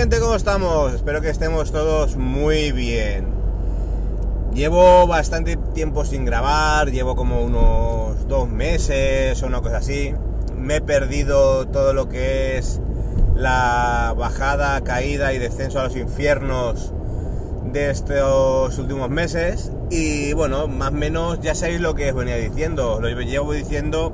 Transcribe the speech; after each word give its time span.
Gente, 0.00 0.20
¿cómo 0.20 0.36
estamos? 0.36 0.94
Espero 0.94 1.20
que 1.20 1.28
estemos 1.28 1.72
todos 1.72 2.16
muy 2.16 2.70
bien. 2.70 3.26
Llevo 4.54 5.08
bastante 5.08 5.56
tiempo 5.74 6.04
sin 6.04 6.24
grabar, 6.24 6.92
llevo 6.92 7.16
como 7.16 7.42
unos 7.42 8.28
dos 8.28 8.48
meses 8.48 9.42
o 9.42 9.48
una 9.48 9.60
cosa 9.60 9.78
así. 9.78 10.14
Me 10.56 10.76
he 10.76 10.80
perdido 10.80 11.66
todo 11.66 11.94
lo 11.94 12.08
que 12.08 12.58
es 12.58 12.80
la 13.34 14.14
bajada, 14.16 14.80
caída 14.82 15.32
y 15.32 15.38
descenso 15.38 15.80
a 15.80 15.84
los 15.84 15.96
infiernos 15.96 16.92
de 17.72 17.90
estos 17.90 18.78
últimos 18.78 19.10
meses. 19.10 19.72
Y 19.90 20.32
bueno, 20.32 20.68
más 20.68 20.90
o 20.90 20.92
menos 20.92 21.40
ya 21.40 21.56
sabéis 21.56 21.80
lo 21.80 21.96
que 21.96 22.10
os 22.10 22.16
venía 22.16 22.36
diciendo. 22.36 23.00
Lo 23.00 23.08
llevo 23.08 23.52
diciendo 23.52 24.12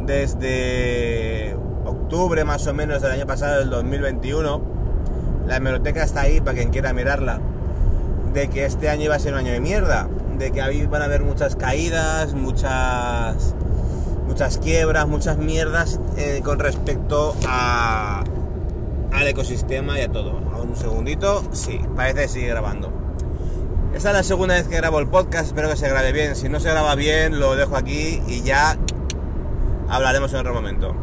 desde 0.00 1.54
octubre 1.84 2.42
más 2.42 2.66
o 2.66 2.74
menos 2.74 3.00
del 3.00 3.12
año 3.12 3.26
pasado, 3.28 3.60
del 3.60 3.70
2021. 3.70 4.73
La 5.46 5.56
hemeroteca 5.56 6.02
está 6.02 6.22
ahí 6.22 6.40
para 6.40 6.56
quien 6.56 6.70
quiera 6.70 6.92
mirarla. 6.92 7.40
De 8.32 8.48
que 8.48 8.64
este 8.64 8.88
año 8.88 9.04
iba 9.04 9.14
a 9.14 9.18
ser 9.18 9.32
un 9.32 9.40
año 9.40 9.52
de 9.52 9.60
mierda. 9.60 10.08
De 10.38 10.50
que 10.50 10.62
ahí 10.62 10.86
van 10.86 11.02
a 11.02 11.04
haber 11.04 11.22
muchas 11.22 11.56
caídas, 11.56 12.34
muchas 12.34 13.54
muchas 14.26 14.58
quiebras, 14.58 15.06
muchas 15.06 15.36
mierdas 15.36 16.00
eh, 16.16 16.40
con 16.44 16.58
respecto 16.58 17.36
a, 17.46 18.24
al 19.12 19.28
ecosistema 19.28 19.98
y 19.98 20.02
a 20.02 20.10
todo. 20.10 20.40
Un 20.62 20.76
segundito, 20.76 21.44
sí, 21.52 21.80
parece 21.94 22.22
que 22.22 22.28
sigue 22.28 22.48
grabando. 22.48 22.90
Esta 23.94 24.10
es 24.10 24.16
la 24.16 24.22
segunda 24.24 24.54
vez 24.54 24.66
que 24.66 24.76
grabo 24.76 24.98
el 24.98 25.06
podcast, 25.06 25.46
espero 25.46 25.68
que 25.68 25.76
se 25.76 25.88
grabe 25.88 26.10
bien. 26.10 26.34
Si 26.34 26.48
no 26.48 26.58
se 26.58 26.68
graba 26.68 26.94
bien, 26.96 27.38
lo 27.38 27.54
dejo 27.54 27.76
aquí 27.76 28.20
y 28.26 28.42
ya 28.42 28.76
hablaremos 29.88 30.32
en 30.32 30.40
otro 30.40 30.54
momento. 30.54 30.96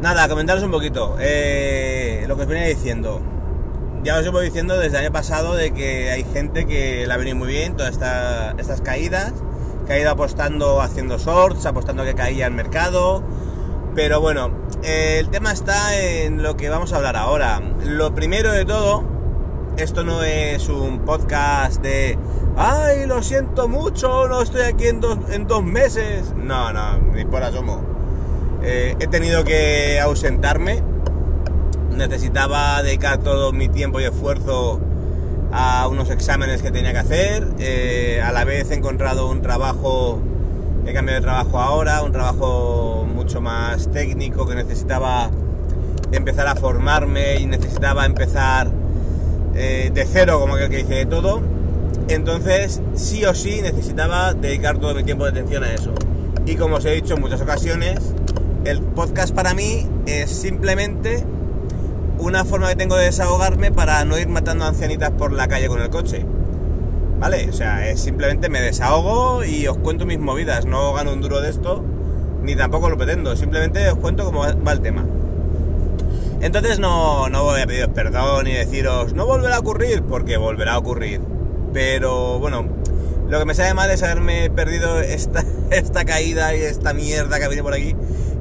Nada, 0.00 0.28
comentaros 0.28 0.62
un 0.62 0.70
poquito. 0.70 1.16
Eh, 1.18 2.24
lo 2.28 2.36
que 2.36 2.42
os 2.42 2.48
venía 2.48 2.68
diciendo. 2.68 3.20
Ya 4.04 4.16
os 4.18 4.30
voy 4.30 4.44
diciendo 4.44 4.78
desde 4.78 4.96
el 4.96 5.06
año 5.06 5.12
pasado 5.12 5.56
de 5.56 5.72
que 5.72 6.10
hay 6.12 6.22
gente 6.22 6.66
que 6.66 7.04
la 7.08 7.14
ha 7.14 7.16
venido 7.16 7.34
muy 7.34 7.48
bien, 7.48 7.76
todas 7.76 7.94
esta, 7.94 8.52
estas 8.58 8.80
caídas, 8.80 9.32
que 9.88 9.94
ha 9.94 9.98
ido 9.98 10.10
apostando 10.10 10.80
haciendo 10.80 11.18
shorts, 11.18 11.66
apostando 11.66 12.04
que 12.04 12.14
caía 12.14 12.46
el 12.46 12.54
mercado. 12.54 13.24
Pero 13.96 14.20
bueno, 14.20 14.52
eh, 14.84 15.16
el 15.18 15.30
tema 15.30 15.50
está 15.50 15.98
en 16.00 16.44
lo 16.44 16.56
que 16.56 16.68
vamos 16.68 16.92
a 16.92 16.96
hablar 16.98 17.16
ahora. 17.16 17.60
Lo 17.84 18.14
primero 18.14 18.52
de 18.52 18.64
todo, 18.64 19.02
esto 19.78 20.04
no 20.04 20.22
es 20.22 20.68
un 20.68 21.00
podcast 21.00 21.82
de, 21.82 22.16
ay, 22.56 23.04
lo 23.06 23.20
siento 23.24 23.66
mucho, 23.66 24.28
no 24.28 24.42
estoy 24.42 24.62
aquí 24.62 24.86
en 24.86 25.00
dos, 25.00 25.18
en 25.32 25.48
dos 25.48 25.64
meses. 25.64 26.32
No, 26.36 26.72
no, 26.72 26.98
ni 26.98 27.24
por 27.24 27.42
asomo 27.42 27.97
eh, 28.62 28.96
he 28.98 29.06
tenido 29.06 29.44
que 29.44 30.00
ausentarme. 30.00 30.82
Necesitaba 31.90 32.82
dedicar 32.82 33.18
todo 33.18 33.52
mi 33.52 33.68
tiempo 33.68 34.00
y 34.00 34.04
esfuerzo 34.04 34.80
a 35.52 35.88
unos 35.88 36.10
exámenes 36.10 36.62
que 36.62 36.70
tenía 36.70 36.92
que 36.92 36.98
hacer. 36.98 37.48
Eh, 37.58 38.22
a 38.24 38.32
la 38.32 38.44
vez 38.44 38.70
he 38.70 38.74
encontrado 38.74 39.30
un 39.30 39.42
trabajo, 39.42 40.20
he 40.86 40.92
cambiado 40.92 41.20
de 41.20 41.26
trabajo 41.26 41.58
ahora, 41.58 42.02
un 42.02 42.12
trabajo 42.12 43.06
mucho 43.12 43.40
más 43.40 43.90
técnico 43.90 44.46
que 44.46 44.54
necesitaba 44.54 45.30
empezar 46.12 46.46
a 46.46 46.54
formarme 46.54 47.36
y 47.36 47.46
necesitaba 47.46 48.06
empezar 48.06 48.70
eh, 49.54 49.90
de 49.92 50.04
cero, 50.06 50.40
como 50.40 50.54
aquel 50.54 50.70
que 50.70 50.76
dice 50.78 50.94
de 50.94 51.06
todo. 51.06 51.40
Entonces, 52.08 52.80
sí 52.94 53.24
o 53.24 53.34
sí 53.34 53.60
necesitaba 53.60 54.32
dedicar 54.34 54.78
todo 54.78 54.94
mi 54.94 55.04
tiempo 55.04 55.24
de 55.24 55.30
atención 55.30 55.64
a 55.64 55.72
eso. 55.72 55.92
Y 56.46 56.56
como 56.56 56.76
os 56.76 56.84
he 56.86 56.92
dicho 56.92 57.14
en 57.14 57.20
muchas 57.20 57.40
ocasiones, 57.42 58.14
el 58.64 58.82
podcast 58.82 59.34
para 59.34 59.54
mí 59.54 59.86
es 60.06 60.30
simplemente 60.30 61.24
una 62.18 62.44
forma 62.44 62.68
que 62.68 62.76
tengo 62.76 62.96
de 62.96 63.04
desahogarme 63.04 63.70
para 63.70 64.04
no 64.04 64.18
ir 64.18 64.28
matando 64.28 64.64
ancianitas 64.64 65.10
por 65.12 65.32
la 65.32 65.48
calle 65.48 65.68
con 65.68 65.80
el 65.80 65.90
coche. 65.90 66.24
¿Vale? 67.20 67.48
O 67.48 67.52
sea, 67.52 67.88
es 67.88 68.00
simplemente 68.00 68.48
me 68.48 68.60
desahogo 68.60 69.44
y 69.44 69.66
os 69.66 69.78
cuento 69.78 70.06
mis 70.06 70.18
movidas. 70.18 70.66
No 70.66 70.92
gano 70.92 71.12
un 71.12 71.20
duro 71.20 71.40
de 71.40 71.50
esto, 71.50 71.84
ni 72.42 72.54
tampoco 72.54 72.90
lo 72.90 72.96
pretendo. 72.96 73.36
Simplemente 73.36 73.88
os 73.90 73.98
cuento 73.98 74.24
cómo 74.24 74.40
va 74.40 74.72
el 74.72 74.80
tema. 74.80 75.04
Entonces 76.40 76.78
no, 76.78 77.28
no 77.28 77.42
voy 77.42 77.60
a 77.60 77.66
pediros 77.66 77.90
perdón 77.90 78.46
y 78.46 78.52
deciros, 78.52 79.12
no 79.12 79.26
volverá 79.26 79.56
a 79.56 79.58
ocurrir, 79.58 80.02
porque 80.02 80.36
volverá 80.36 80.74
a 80.74 80.78
ocurrir. 80.78 81.20
Pero 81.72 82.38
bueno, 82.38 82.64
lo 83.28 83.38
que 83.38 83.44
me 83.44 83.54
sabe 83.54 83.74
mal 83.74 83.90
es 83.90 84.02
haberme 84.04 84.48
perdido 84.50 85.00
esta, 85.00 85.44
esta 85.70 86.04
caída 86.04 86.54
y 86.54 86.62
esta 86.62 86.92
mierda 86.92 87.40
que 87.40 87.48
viene 87.48 87.62
por 87.62 87.74
aquí 87.74 87.96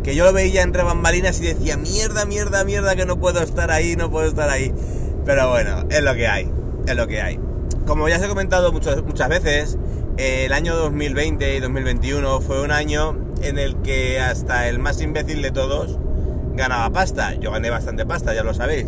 que 0.08 0.16
yo 0.16 0.24
lo 0.24 0.32
veía 0.32 0.62
entre 0.62 0.84
bambalinas 0.84 1.42
y 1.42 1.48
decía, 1.48 1.76
mierda, 1.76 2.24
mierda, 2.24 2.64
mierda, 2.64 2.96
que 2.96 3.06
no 3.06 3.20
puedo 3.20 3.44
estar 3.44 3.72
ahí, 3.72 3.98
no 3.98 4.10
puedo 4.10 4.26
estar 4.26 4.50
ahí. 4.50 4.74
Pero 5.26 5.50
bueno, 5.50 5.84
es 5.90 6.02
lo 6.02 6.16
que 6.16 6.30
hay, 6.30 6.50
es 6.88 6.96
lo 6.96 7.08
que 7.08 7.22
hay. 7.22 7.38
Como 7.86 8.08
ya 8.08 8.16
os 8.16 8.24
he 8.24 8.30
comentado 8.30 8.72
muchas, 8.72 9.04
muchas 9.04 9.28
veces, 9.28 9.78
el 10.16 10.54
año 10.54 10.78
2020 10.78 11.58
y 11.58 11.60
2021 11.60 12.40
fue 12.40 12.62
un 12.62 12.72
año 12.72 13.18
en 13.42 13.60
el 13.60 13.82
que 13.82 14.22
hasta 14.22 14.70
el 14.70 14.80
más 14.80 15.02
imbécil 15.02 15.42
de 15.42 15.52
todos 15.52 16.00
ganaba 16.54 16.90
pasta. 16.92 17.34
Yo 17.34 17.52
gané 17.52 17.70
bastante 17.70 18.06
pasta, 18.06 18.34
ya 18.34 18.44
lo 18.44 18.54
sabéis. 18.54 18.88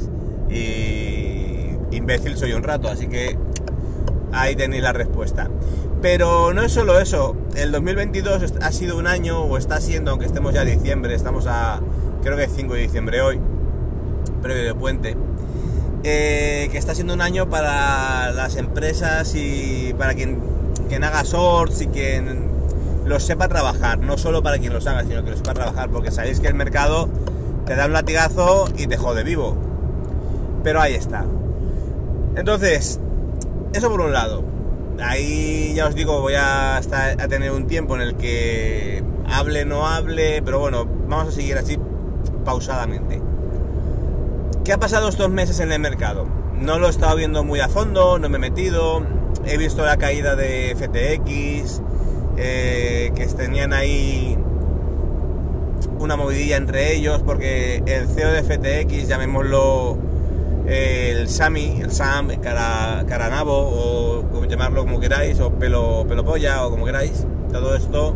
Y 0.49 1.71
imbécil 1.91 2.37
soy 2.37 2.53
un 2.53 2.63
rato, 2.63 2.87
así 2.87 3.07
que 3.07 3.37
ahí 4.31 4.55
tenéis 4.55 4.83
la 4.83 4.93
respuesta. 4.93 5.49
Pero 6.01 6.53
no 6.53 6.63
es 6.63 6.71
solo 6.71 6.97
eso, 6.99 7.35
el 7.55 7.73
2022 7.73 8.53
ha 8.61 8.71
sido 8.71 8.97
un 8.97 9.05
año, 9.05 9.41
o 9.41 9.57
está 9.57 9.81
siendo, 9.81 10.11
aunque 10.11 10.25
estemos 10.25 10.53
ya 10.53 10.61
en 10.61 10.79
diciembre, 10.79 11.13
estamos 11.13 11.45
a, 11.45 11.81
creo 12.23 12.37
que 12.37 12.47
5 12.47 12.73
de 12.73 12.81
diciembre 12.81 13.21
hoy, 13.21 13.37
previo 14.41 14.63
de 14.63 14.73
puente, 14.75 15.17
eh, 16.03 16.69
que 16.71 16.77
está 16.77 16.95
siendo 16.95 17.13
un 17.13 17.21
año 17.21 17.49
para 17.49 18.31
las 18.31 18.55
empresas 18.55 19.35
y 19.35 19.93
para 19.97 20.13
quien, 20.13 20.39
quien 20.87 21.03
haga 21.03 21.23
shorts 21.23 21.81
y 21.81 21.87
quien 21.87 22.47
los 23.03 23.23
sepa 23.23 23.49
trabajar, 23.49 23.99
no 23.99 24.17
solo 24.17 24.41
para 24.41 24.57
quien 24.57 24.71
los 24.71 24.87
haga, 24.87 25.03
sino 25.03 25.25
que 25.25 25.31
los 25.31 25.39
sepa 25.39 25.53
trabajar, 25.53 25.89
porque 25.89 26.11
sabéis 26.11 26.39
que 26.39 26.47
el 26.47 26.53
mercado 26.53 27.09
te 27.65 27.75
da 27.75 27.87
un 27.87 27.93
latigazo 27.93 28.69
y 28.77 28.87
te 28.87 28.95
jode 28.95 29.25
vivo. 29.25 29.57
Pero 30.63 30.79
ahí 30.79 30.93
está. 30.93 31.25
Entonces, 32.37 33.01
eso 33.73 33.89
por 33.89 33.99
un 33.99 34.13
lado 34.13 34.58
ahí 35.01 35.73
ya 35.75 35.87
os 35.87 35.95
digo, 35.95 36.21
voy 36.21 36.33
a, 36.37 36.81
tener 37.29 37.51
un 37.51 37.67
tiempo 37.67 37.95
en 37.95 38.01
el 38.01 38.15
que 38.15 39.03
hable, 39.27 39.65
no 39.65 39.87
hable, 39.87 40.41
pero 40.43 40.59
bueno, 40.59 40.85
vamos 41.07 41.29
a 41.29 41.31
seguir 41.31 41.57
así 41.57 41.77
pausadamente. 42.45 43.21
¿Qué 44.63 44.73
ha 44.73 44.77
pasado 44.77 45.09
estos 45.09 45.29
meses 45.29 45.59
en 45.59 45.71
el 45.71 45.79
mercado? 45.79 46.27
No 46.55 46.79
lo 46.79 46.87
he 46.87 46.89
estado 46.89 47.15
viendo 47.15 47.43
muy 47.43 47.59
a 47.59 47.69
fondo, 47.69 48.19
no 48.19 48.29
me 48.29 48.37
he 48.37 48.39
metido, 48.39 49.05
he 49.45 49.57
visto 49.57 49.85
la 49.85 49.97
caída 49.97 50.35
de 50.35 50.75
FTX, 50.75 51.81
eh, 52.37 53.11
que 53.15 53.25
tenían 53.27 53.73
ahí 53.73 54.37
una 55.99 56.15
movidilla 56.15 56.57
entre 56.57 56.95
ellos, 56.95 57.21
porque 57.23 57.83
el 57.85 58.07
CEO 58.07 58.31
de 58.31 58.43
FTX, 58.43 59.07
llamémoslo 59.07 60.08
el 60.69 61.27
Sami, 61.27 61.81
el 61.81 61.91
Sam, 61.91 62.27
cara, 62.41 63.03
Caranabo, 63.07 63.53
o 63.53 63.99
llamarlo 64.49 64.83
como 64.83 64.99
queráis, 64.99 65.39
o 65.39 65.51
pelo, 65.51 66.05
pelo 66.07 66.25
polla, 66.25 66.65
o 66.65 66.71
como 66.71 66.85
queráis, 66.85 67.25
todo 67.51 67.75
esto, 67.75 68.15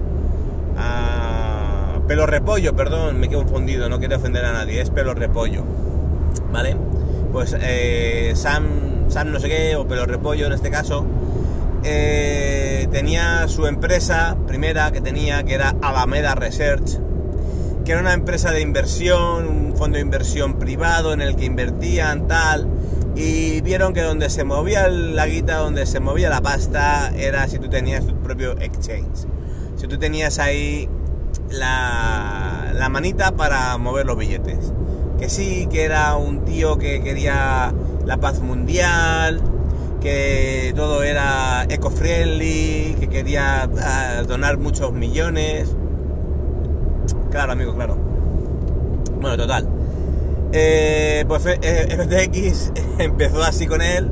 pelo 2.07 2.25
repollo, 2.25 2.75
perdón, 2.75 3.19
me 3.19 3.27
he 3.27 3.31
confundido, 3.31 3.88
no 3.88 4.00
quiero 4.00 4.17
ofender 4.17 4.44
a 4.44 4.51
nadie, 4.51 4.81
es 4.81 4.89
pelo 4.89 5.13
repollo, 5.13 5.63
¿vale? 6.51 6.75
Pues 7.31 7.55
eh, 7.59 8.33
Sam, 8.35 9.09
Sam 9.09 9.31
no 9.31 9.39
sé 9.39 9.47
qué, 9.47 9.75
o 9.75 9.88
pelo 9.88 10.06
repollo 10.06 10.47
en 10.47 10.53
este 10.53 10.69
caso, 10.69 11.06
eh, 11.83 12.88
tenía 12.91 13.47
su 13.47 13.67
empresa 13.67 14.35
primera 14.47 14.91
que 14.91 15.01
tenía, 15.01 15.44
que 15.44 15.53
era 15.53 15.75
Alameda 15.81 16.35
Research, 16.35 16.99
que 17.85 17.91
era 17.91 18.01
una 18.01 18.13
empresa 18.13 18.51
de 18.51 18.61
inversión, 18.61 19.72
fondo 19.75 19.97
de 19.97 20.01
inversión 20.01 20.59
privado 20.59 21.13
en 21.13 21.21
el 21.21 21.35
que 21.35 21.45
invertían 21.45 22.27
tal, 22.27 22.67
y 23.15 23.61
vieron 23.61 23.93
que 23.93 24.01
donde 24.01 24.29
se 24.29 24.43
movía 24.43 24.87
la 24.87 25.27
guita, 25.27 25.57
donde 25.57 25.85
se 25.85 25.99
movía 25.99 26.29
la 26.29 26.41
pasta, 26.41 27.11
era 27.15 27.47
si 27.47 27.59
tú 27.59 27.69
tenías 27.69 28.05
tu 28.05 28.15
propio 28.15 28.53
exchange. 28.59 29.27
Si 29.75 29.87
tú 29.87 29.97
tenías 29.99 30.39
ahí 30.39 30.89
la, 31.49 32.71
la 32.73 32.89
manita 32.89 33.31
para 33.33 33.77
mover 33.77 34.05
los 34.05 34.17
billetes. 34.17 34.73
Que 35.19 35.29
sí, 35.29 35.67
que 35.71 35.83
era 35.83 36.15
un 36.15 36.43
tío 36.43 36.77
que 36.77 37.01
quería 37.01 37.73
la 38.05 38.17
paz 38.17 38.41
mundial, 38.41 39.41
que 40.01 40.73
todo 40.75 41.03
era 41.03 41.65
eco-friendly, 41.69 42.97
que 42.99 43.07
quería 43.07 43.69
ah, 43.81 44.23
donar 44.27 44.57
muchos 44.57 44.91
millones. 44.91 45.75
Claro, 47.31 47.53
amigo, 47.53 47.73
claro. 47.73 47.97
Bueno, 49.23 49.37
total. 49.37 49.69
Eh, 50.51 51.23
pues 51.29 51.43
FTX 51.43 52.73
empezó 52.99 53.41
así 53.41 53.67
con 53.67 53.81
él. 53.81 54.11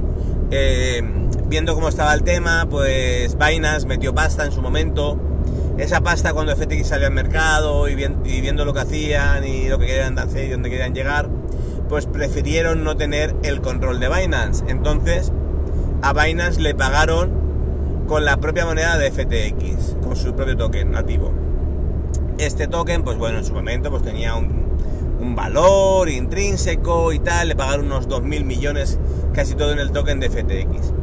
Eh, 0.51 1.03
viendo 1.47 1.75
cómo 1.75 1.89
estaba 1.89 2.13
el 2.13 2.23
tema, 2.23 2.65
pues 2.69 3.37
Binance 3.37 3.85
metió 3.85 4.15
pasta 4.15 4.45
en 4.45 4.53
su 4.53 4.61
momento. 4.61 5.19
Esa 5.77 5.99
pasta 5.99 6.31
cuando 6.31 6.55
FTX 6.55 6.87
salió 6.87 7.07
al 7.07 7.13
mercado 7.13 7.89
y, 7.89 7.95
viendo 7.95 8.63
lo 8.63 8.73
que 8.73 8.79
hacían 8.79 9.43
y 9.43 9.67
lo 9.67 9.79
que 9.79 9.87
querían 9.87 10.17
hacer 10.17 10.45
y 10.45 10.51
dónde 10.51 10.69
querían 10.69 10.95
llegar, 10.95 11.27
pues 11.89 12.05
prefirieron 12.05 12.85
no 12.85 12.95
tener 12.95 13.35
el 13.43 13.59
control 13.59 13.99
de 13.99 14.07
Binance. 14.07 14.63
Entonces, 14.69 15.33
a 16.03 16.13
Binance 16.13 16.61
le 16.61 16.73
pagaron 16.73 18.05
con 18.07 18.23
la 18.23 18.37
propia 18.37 18.65
moneda 18.65 18.97
de 18.97 19.11
FTX, 19.11 19.97
con 20.01 20.15
su 20.15 20.33
propio 20.35 20.55
token 20.55 20.89
nativo. 20.91 21.33
Este 22.37 22.69
token, 22.69 23.03
pues 23.03 23.17
bueno, 23.17 23.39
en 23.39 23.43
su 23.43 23.53
momento 23.53 23.89
pues 23.91 24.03
tenía 24.03 24.35
un, 24.35 24.70
un 25.21 25.35
valor 25.35 26.09
intrínseco 26.09 27.13
y 27.13 27.19
tal, 27.19 27.49
le 27.49 27.55
pagaron 27.55 27.85
unos 27.85 28.09
2.000 28.09 28.43
millones, 28.43 28.99
casi 29.33 29.53
todo 29.55 29.71
en 29.71 29.79
el 29.79 29.91
token 29.91 30.19
de 30.19 30.29
FTX. 30.29 30.93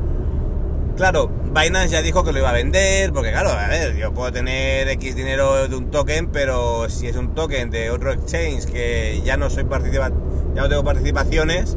Claro, 0.97 1.31
Binance 1.55 1.91
ya 1.91 2.03
dijo 2.03 2.25
que 2.25 2.33
lo 2.33 2.41
iba 2.41 2.51
a 2.51 2.53
vender, 2.53 3.13
porque 3.13 3.31
claro, 3.31 3.51
a 3.51 3.69
ver, 3.69 3.97
yo 3.97 4.13
puedo 4.13 4.33
tener 4.33 4.89
X 4.89 5.15
dinero 5.15 5.69
de 5.69 5.77
un 5.77 5.93
token, 5.93 6.33
pero 6.33 6.91
si 6.91 7.07
es 7.07 7.15
un 7.15 7.37
token 7.37 7.71
de 7.71 7.91
otro 7.91 8.13
exchange 8.13 8.67
que 8.67 9.23
ya 9.25 9.37
no 9.37 9.49
soy 9.49 9.63
participa 9.65 10.11
ya 10.55 10.63
no 10.63 10.69
tengo 10.69 10.83
participaciones, 10.83 11.77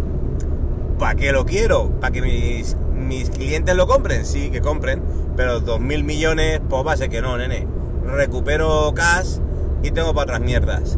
¿para 0.97 1.13
qué 1.13 1.31
lo 1.31 1.45
quiero? 1.45 1.91
¿Para 1.99 2.11
que 2.11 2.23
mis, 2.23 2.75
mis 2.95 3.29
clientes 3.29 3.75
lo 3.75 3.85
compren? 3.85 4.25
Sí, 4.25 4.49
que 4.49 4.61
compren, 4.61 5.03
pero 5.37 5.61
2.000 5.61 6.03
millones, 6.03 6.61
pues 6.67 6.85
va 6.85 6.93
a 6.93 6.97
ser 6.97 7.09
que 7.09 7.21
no, 7.21 7.37
nene. 7.37 7.67
Recupero 8.03 8.91
cash 8.95 9.37
y 9.83 9.91
tengo 9.91 10.15
para 10.15 10.23
otras 10.23 10.41
mierdas. 10.41 10.97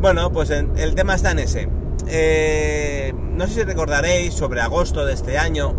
Bueno, 0.00 0.30
pues 0.30 0.50
el 0.50 0.94
tema 0.94 1.14
está 1.14 1.32
en 1.32 1.40
ese. 1.40 1.68
Eh, 2.06 3.12
no 3.32 3.46
sé 3.46 3.54
si 3.54 3.62
recordaréis 3.64 4.32
sobre 4.32 4.60
agosto 4.60 5.04
de 5.04 5.12
este 5.12 5.38
año. 5.38 5.74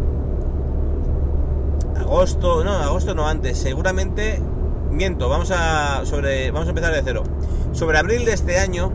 Agosto, 1.98 2.64
no, 2.64 2.72
agosto 2.74 3.16
no 3.16 3.28
antes. 3.28 3.58
Seguramente, 3.58 4.42
miento, 4.92 5.30
vamos 5.30 5.52
a 5.52 6.06
sobre, 6.06 6.52
vamos 6.52 6.68
a 6.68 6.72
empezar 6.72 6.94
de 6.94 7.02
cero. 7.04 7.24
Sobre 7.72 7.98
abril 7.98 8.26
de 8.26 8.34
este 8.34 8.60
año, 8.60 8.92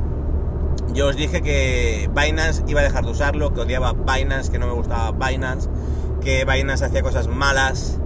yo 0.93 1.09
os 1.09 1.17
dije 1.17 1.43
que 1.43 2.11
Binance 2.15 2.63
iba 2.69 2.81
a 2.81 2.85
dejar 2.85 3.05
de 3.05 3.11
usarlo, 3.11 3.55
que 3.55 3.63
odiaba 3.63 3.95
Binance, 3.95 4.53
que 4.53 4.59
no 4.59 4.67
me 4.67 4.75
gustaba 4.75 5.11
Binance, 5.13 5.69
que 6.21 6.45
Binance 6.45 6.85
hacía 6.85 7.03
cosas 7.03 7.29
malas, 7.29 7.99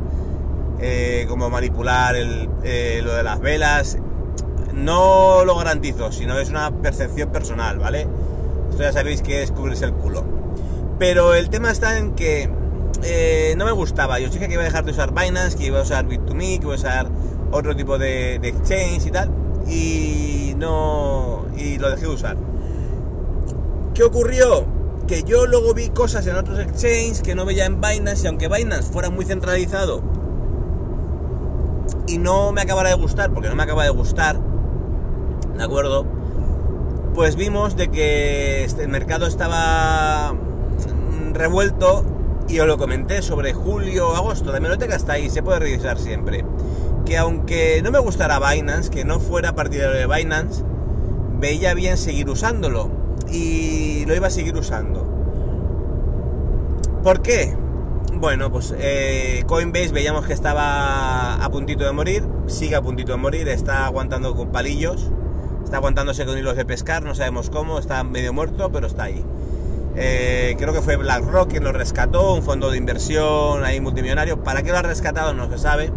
eh, 0.79 1.26
como 1.29 1.50
manipular 1.50 2.15
eh, 2.17 3.00
lo 3.03 3.12
de 3.12 3.23
las 3.23 3.41
velas, 3.41 3.99
no 4.79 5.45
lo 5.45 5.57
garantizo, 5.57 6.13
sino 6.13 6.39
es 6.39 6.49
una 6.51 6.71
percepción 6.71 7.31
personal, 7.31 7.79
¿vale? 7.79 8.07
Esto 8.71 8.83
ya 8.83 8.93
sabéis 8.93 9.23
que 9.23 9.43
es 9.43 9.51
cubrirse 9.51 9.85
el 9.85 9.93
culo. 9.93 10.25
Pero 10.99 11.35
el 11.35 11.51
tema 11.51 11.71
está 11.71 11.99
en 11.99 12.15
que 12.15 12.51
eh, 13.03 13.55
no 13.57 13.65
me 13.65 13.73
gustaba. 13.73 14.19
Yo 14.19 14.29
dije 14.29 14.47
que 14.49 14.55
iba 14.55 14.63
a 14.63 14.67
dejar 14.67 14.85
de 14.85 14.93
usar 14.93 15.13
Binance, 15.13 15.57
que 15.57 15.67
iba 15.67 15.79
a 15.79 15.83
usar 15.83 16.07
Bit2Me, 16.07 16.59
que 16.59 16.65
iba 16.65 16.73
a 16.73 16.77
usar 16.77 17.07
otro 17.51 17.75
tipo 17.77 17.99
de, 17.99 18.37
exchange 18.37 19.07
y 19.07 19.11
tal. 19.11 19.31
Y 19.67 20.55
no. 20.57 21.47
Y 21.57 21.79
lo 21.79 21.91
dejé 21.91 22.03
de 22.03 22.09
usar. 22.09 22.37
¿Qué 23.95 24.03
ocurrió? 24.03 24.67
Que 25.07 25.23
yo 25.23 25.47
luego 25.47 25.75
vi 25.75 25.89
cosas 25.89 26.27
en 26.27 26.37
otros 26.37 26.59
exchanges 26.59 27.23
que 27.23 27.35
no 27.35 27.45
veía 27.45 27.65
en 27.65 27.81
Binance, 27.81 28.25
y 28.25 28.27
aunque 28.27 28.49
Binance 28.49 28.93
fuera 28.93 29.11
muy 29.11 29.25
centralizado 29.25 30.03
y 32.07 32.19
no 32.19 32.53
me 32.53 32.63
acabara 32.63 32.89
de 32.89 32.95
gustar, 32.97 33.33
porque 33.33 33.49
no 33.49 33.55
me 33.55 33.63
acaba 33.63 33.85
de 33.85 33.91
gustar, 33.91 34.41
¿de 35.58 35.64
acuerdo? 35.64 36.06
Pues 37.14 37.34
vimos 37.34 37.76
de 37.76 37.88
que 37.88 38.64
este, 38.64 38.84
el 38.84 38.88
mercado 38.88 39.26
estaba 39.26 40.32
revuelto 41.32 42.05
y 42.49 42.60
os 42.60 42.66
lo 42.66 42.78
comenté 42.78 43.22
sobre 43.22 43.52
julio, 43.52 44.14
agosto, 44.14 44.52
la 44.52 44.60
biblioteca 44.60 44.94
está 44.94 45.14
ahí, 45.14 45.28
se 45.28 45.43
puede 45.43 45.58
revisar 45.58 45.99
siempre. 45.99 46.44
Que 47.05 47.19
aunque 47.19 47.82
no 47.82 47.90
me 47.90 47.99
gustara 47.99 48.38
Binance, 48.38 48.88
que 48.88 49.05
no 49.05 49.19
fuera 49.19 49.55
partidario 49.55 49.99
de 49.99 50.06
Binance, 50.06 50.62
veía 51.40 51.75
bien 51.75 51.96
seguir 51.96 52.31
usándolo 52.31 52.90
y 53.28 54.05
lo 54.06 54.14
iba 54.14 54.28
a 54.28 54.31
seguir 54.31 54.56
usando. 54.56 55.05
¿Por 57.02 57.20
qué? 57.20 57.56
Bueno, 58.14 58.50
pues 58.52 58.75
eh, 58.78 59.43
Coinbase 59.46 59.90
veíamos 59.93 60.25
que 60.25 60.32
estaba 60.32 61.34
a 61.34 61.50
puntito 61.50 61.84
de 61.84 61.93
morir, 61.93 62.25
sigue 62.46 62.76
a 62.76 62.82
puntito 62.82 63.12
de 63.12 63.19
morir, 63.19 63.49
está 63.49 63.87
aguantando 63.87 64.37
con 64.37 64.50
palillos 64.52 65.10
está 65.69 65.76
aguantándose 65.76 66.25
con 66.25 66.38
hilos 66.38 66.56
de 66.56 66.65
pescar, 66.65 67.03
no 67.03 67.15
sabemos 67.15 67.50
cómo, 67.50 67.79
está 67.79 68.03
medio 68.03 68.32
muerto, 68.32 68.73
pero 68.73 68.87
está 68.87 69.03
ahí. 69.03 69.23
Eh, 69.97 70.56
creo 70.59 70.73
que 70.73 70.81
fue 70.81 70.97
BlackRock 70.97 71.50
quien 71.50 71.62
lo 71.62 71.73
rescató, 71.73 72.32
un 72.32 72.43
fondo 72.43 72.70
de 72.70 72.79
inversión 72.79 73.62
ahí 73.65 73.79
multimillonario. 73.79 74.43
¿Para 74.43 74.62
qué 74.62 74.70
lo 74.70 74.79
ha 74.79 74.82
rescatado? 74.82 75.35
No 75.35 75.50
se 75.50 75.59
sabe, 75.59 75.93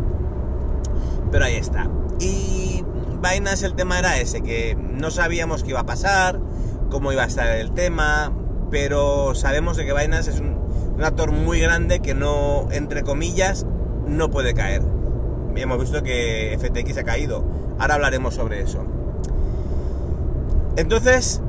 pero 1.32 1.46
ahí 1.46 1.56
está. 1.56 1.90
Y 2.20 2.84
Binance 3.22 3.66
el 3.66 3.76
tema 3.76 3.98
era 3.98 4.20
ese, 4.20 4.42
que 4.42 4.76
no 4.76 5.10
sabíamos 5.10 5.64
qué 5.64 5.70
iba 5.70 5.80
a 5.80 5.86
pasar, 5.86 6.42
cómo 6.90 7.14
iba 7.14 7.24
a 7.24 7.28
estar 7.28 7.48
el 7.56 7.72
tema, 7.72 8.34
pero 8.72 9.36
sabemos 9.36 9.78
que 9.78 9.94
Binance 9.94 10.32
es 10.32 10.42
un, 10.42 10.58
un 10.98 11.04
actor 11.06 11.32
muy 11.32 11.62
grande 11.62 12.02
que 12.02 12.14
no, 12.14 12.68
entre 12.72 13.04
comillas, 13.04 13.66
no 14.06 14.30
puede 14.32 14.54
caer. 14.54 14.82
Hemos 15.56 15.80
visto 15.80 16.04
que 16.04 16.58
FTX 16.60 16.98
ha 16.98 17.04
caído. 17.06 17.46
Ahora 17.80 17.96
hablaremos 17.96 18.36
sobre 18.36 18.62
eso. 18.62 18.86
Entonces, 20.78 21.42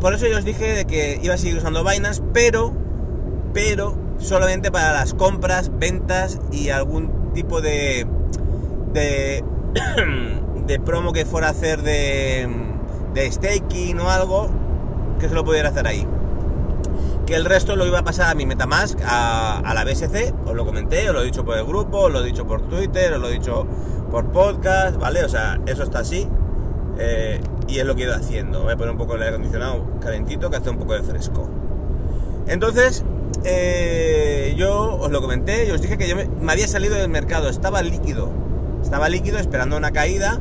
por 0.00 0.14
eso 0.14 0.26
yo 0.26 0.38
os 0.38 0.44
dije 0.44 0.74
de 0.74 0.84
que 0.86 1.18
iba 1.22 1.34
a 1.34 1.38
seguir 1.38 1.58
usando 1.58 1.84
Binance, 1.84 2.22
pero, 2.32 2.72
pero 3.52 3.96
solamente 4.18 4.70
para 4.70 4.92
las 4.92 5.14
compras, 5.14 5.70
ventas 5.78 6.38
y 6.50 6.70
algún 6.70 7.32
tipo 7.34 7.60
de, 7.60 8.06
de, 8.92 9.44
de 10.66 10.80
promo 10.80 11.12
que 11.12 11.24
fuera 11.24 11.48
a 11.48 11.50
hacer 11.50 11.82
de, 11.82 12.48
de 13.14 13.32
staking 13.32 14.00
o 14.00 14.10
algo, 14.10 14.48
que 15.18 15.28
se 15.28 15.34
lo 15.34 15.44
pudiera 15.44 15.68
hacer 15.68 15.86
ahí. 15.86 16.06
Que 17.26 17.34
el 17.34 17.44
resto 17.44 17.74
lo 17.74 17.86
iba 17.86 17.98
a 17.98 18.04
pasar 18.04 18.30
a 18.30 18.34
mi 18.34 18.46
Metamask, 18.46 18.98
a, 19.04 19.58
a 19.58 19.74
la 19.74 19.84
BSC, 19.84 20.32
os 20.46 20.54
lo 20.54 20.64
comenté, 20.64 21.08
os 21.08 21.14
lo 21.14 21.22
he 21.22 21.24
dicho 21.24 21.44
por 21.44 21.58
el 21.58 21.64
grupo, 21.64 22.02
os 22.02 22.12
lo 22.12 22.20
he 22.20 22.24
dicho 22.24 22.46
por 22.46 22.62
Twitter, 22.62 23.14
os 23.14 23.20
lo 23.20 23.28
he 23.28 23.32
dicho 23.32 23.66
por 24.10 24.30
podcast, 24.30 24.96
¿vale? 24.96 25.24
O 25.24 25.28
sea, 25.28 25.60
eso 25.66 25.82
está 25.82 26.00
así. 26.00 26.28
Eh, 26.98 27.40
y 27.68 27.78
es 27.78 27.84
lo 27.84 27.94
que 27.94 28.02
he 28.02 28.06
ido 28.06 28.14
haciendo. 28.14 28.62
Voy 28.62 28.72
a 28.72 28.76
poner 28.76 28.92
un 28.92 28.98
poco 28.98 29.14
el 29.14 29.22
aire 29.22 29.34
acondicionado 29.34 29.84
calentito 30.00 30.50
que 30.50 30.56
hace 30.56 30.70
un 30.70 30.78
poco 30.78 30.94
de 30.94 31.02
fresco. 31.02 31.48
Entonces, 32.46 33.04
eh, 33.44 34.54
yo 34.56 34.96
os 34.96 35.10
lo 35.10 35.20
comenté, 35.20 35.66
yo 35.66 35.74
os 35.74 35.82
dije 35.82 35.98
que 35.98 36.08
yo 36.08 36.16
me, 36.16 36.52
había 36.52 36.68
salido 36.68 36.94
del 36.94 37.08
mercado, 37.08 37.48
estaba 37.48 37.82
líquido. 37.82 38.30
Estaba 38.82 39.08
líquido 39.08 39.38
esperando 39.38 39.76
una 39.76 39.90
caída 39.90 40.38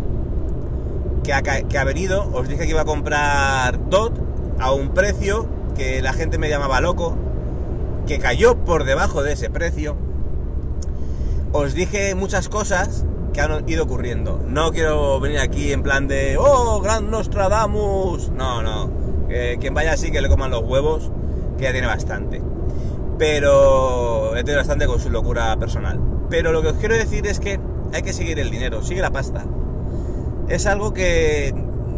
que 1.24 1.34
ha, 1.34 1.42
que 1.42 1.78
ha 1.78 1.84
venido. 1.84 2.30
Os 2.34 2.48
dije 2.48 2.66
que 2.66 2.70
iba 2.70 2.82
a 2.82 2.86
comprar 2.86 3.90
DOT 3.90 4.20
a 4.60 4.72
un 4.72 4.90
precio 4.90 5.48
que 5.76 6.02
la 6.02 6.14
gente 6.14 6.38
me 6.38 6.50
llamaba 6.50 6.80
loco, 6.80 7.16
que 8.08 8.20
cayó 8.20 8.56
por 8.56 8.86
debajo 8.86 9.24
de 9.24 9.34
ese 9.34 9.50
precio. 9.50 9.96
Os 11.52 11.74
dije 11.74 12.16
muchas 12.16 12.50
cosas 12.50 13.06
que 13.36 13.42
han 13.42 13.68
ido 13.70 13.84
ocurriendo. 13.84 14.42
No 14.48 14.72
quiero 14.72 15.20
venir 15.20 15.40
aquí 15.40 15.74
en 15.74 15.84
plan 15.84 16.08
de, 16.08 16.38
oh, 16.40 16.80
gran 16.80 17.12
Nostradamus. 17.12 18.30
No, 18.30 18.64
no. 18.64 18.90
quien 19.60 19.74
vaya 19.74 19.92
así 19.92 20.10
que 20.10 20.22
le 20.22 20.30
coman 20.30 20.52
los 20.52 20.64
huevos, 20.64 21.12
que 21.58 21.66
ya 21.66 21.74
tiene 21.74 21.88
bastante. 21.88 22.42
Pero 23.20 24.38
he 24.38 24.44
tenido 24.46 24.60
bastante 24.60 24.88
con 24.88 25.02
su 25.02 25.10
locura 25.10 25.56
personal. 25.58 26.00
Pero 26.30 26.54
lo 26.54 26.62
que 26.62 26.70
os 26.70 26.78
quiero 26.78 26.96
decir 26.96 27.28
es 27.28 27.42
que 27.42 27.60
hay 27.94 28.04
que 28.04 28.14
seguir 28.14 28.40
el 28.40 28.50
dinero, 28.50 28.82
sigue 28.84 29.02
la 29.02 29.12
pasta. 29.12 29.44
Es 30.48 30.66
algo 30.66 30.94
que 30.94 31.54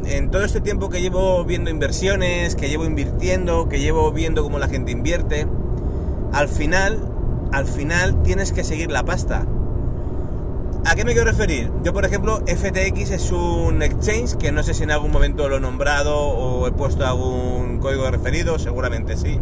en 0.06 0.32
todo 0.32 0.44
este 0.44 0.60
tiempo 0.60 0.90
que 0.90 1.02
llevo 1.02 1.46
viendo 1.46 1.70
inversiones, 1.70 2.56
que 2.56 2.68
llevo 2.68 2.86
invirtiendo, 2.86 3.70
que 3.70 3.80
llevo 3.80 4.12
viendo 4.12 4.42
cómo 4.42 4.58
la 4.58 4.70
gente 4.70 4.92
invierte, 4.92 5.46
al 6.34 6.48
final, 6.48 7.00
al 7.52 7.68
final 7.68 8.24
tienes 8.24 8.52
que 8.52 8.64
seguir 8.64 8.90
la 8.90 9.04
pasta. 9.04 9.46
¿A 10.90 10.96
qué 10.96 11.04
me 11.04 11.12
quiero 11.12 11.30
referir? 11.30 11.70
Yo, 11.84 11.92
por 11.92 12.06
ejemplo, 12.06 12.42
FTX 12.48 13.12
es 13.12 13.32
un 13.34 13.82
exchange 13.82 14.38
que 14.38 14.54
no 14.54 14.64
sé 14.64 14.74
si 14.74 14.84
en 14.84 14.92
algún 14.92 15.12
momento 15.12 15.50
lo 15.50 15.58
he 15.58 15.60
nombrado 15.60 16.18
o 16.18 16.66
he 16.66 16.72
puesto 16.72 17.06
algún 17.06 17.80
código 17.80 18.06
de 18.06 18.12
referido, 18.12 18.58
seguramente 18.58 19.18
sí. 19.18 19.38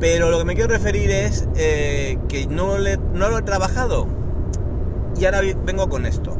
Pero 0.00 0.30
lo 0.30 0.38
que 0.38 0.46
me 0.46 0.54
quiero 0.54 0.70
referir 0.70 1.10
es 1.10 1.46
eh, 1.56 2.16
que 2.30 2.46
no, 2.46 2.78
lo 2.78 3.38
he 3.38 3.42
trabajado. 3.42 4.08
Y 5.20 5.26
ahora 5.26 5.42
vengo 5.62 5.90
con 5.90 6.06
esto. 6.06 6.38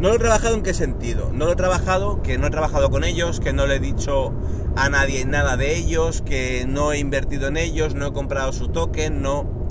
No 0.00 0.08
lo 0.08 0.16
he 0.16 0.18
trabajado 0.18 0.56
en 0.56 0.64
qué 0.64 0.74
sentido. 0.74 1.30
No 1.32 1.44
lo 1.44 1.52
he 1.52 1.56
trabajado 1.56 2.20
que 2.22 2.36
no 2.36 2.48
he 2.48 2.50
trabajado 2.50 2.90
con 2.90 3.04
ellos, 3.04 3.38
que 3.38 3.52
no 3.52 3.68
le 3.68 3.76
he 3.76 3.80
dicho 3.80 4.32
a 4.74 4.88
nadie 4.88 5.24
nada 5.24 5.56
de 5.56 5.76
ellos, 5.76 6.20
que 6.22 6.64
no 6.66 6.92
he 6.92 6.98
invertido 6.98 7.46
en 7.46 7.58
ellos, 7.58 7.94
no 7.94 8.08
he 8.08 8.12
comprado 8.12 8.52
su 8.52 8.66
token, 8.66 9.22
no, 9.22 9.68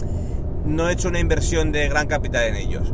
no 0.64 0.88
he 0.88 0.94
hecho 0.94 1.10
una 1.10 1.20
inversión 1.20 1.74
de 1.74 1.90
gran 1.90 2.08
capital 2.08 2.46
en 2.46 2.56
ellos. 2.56 2.94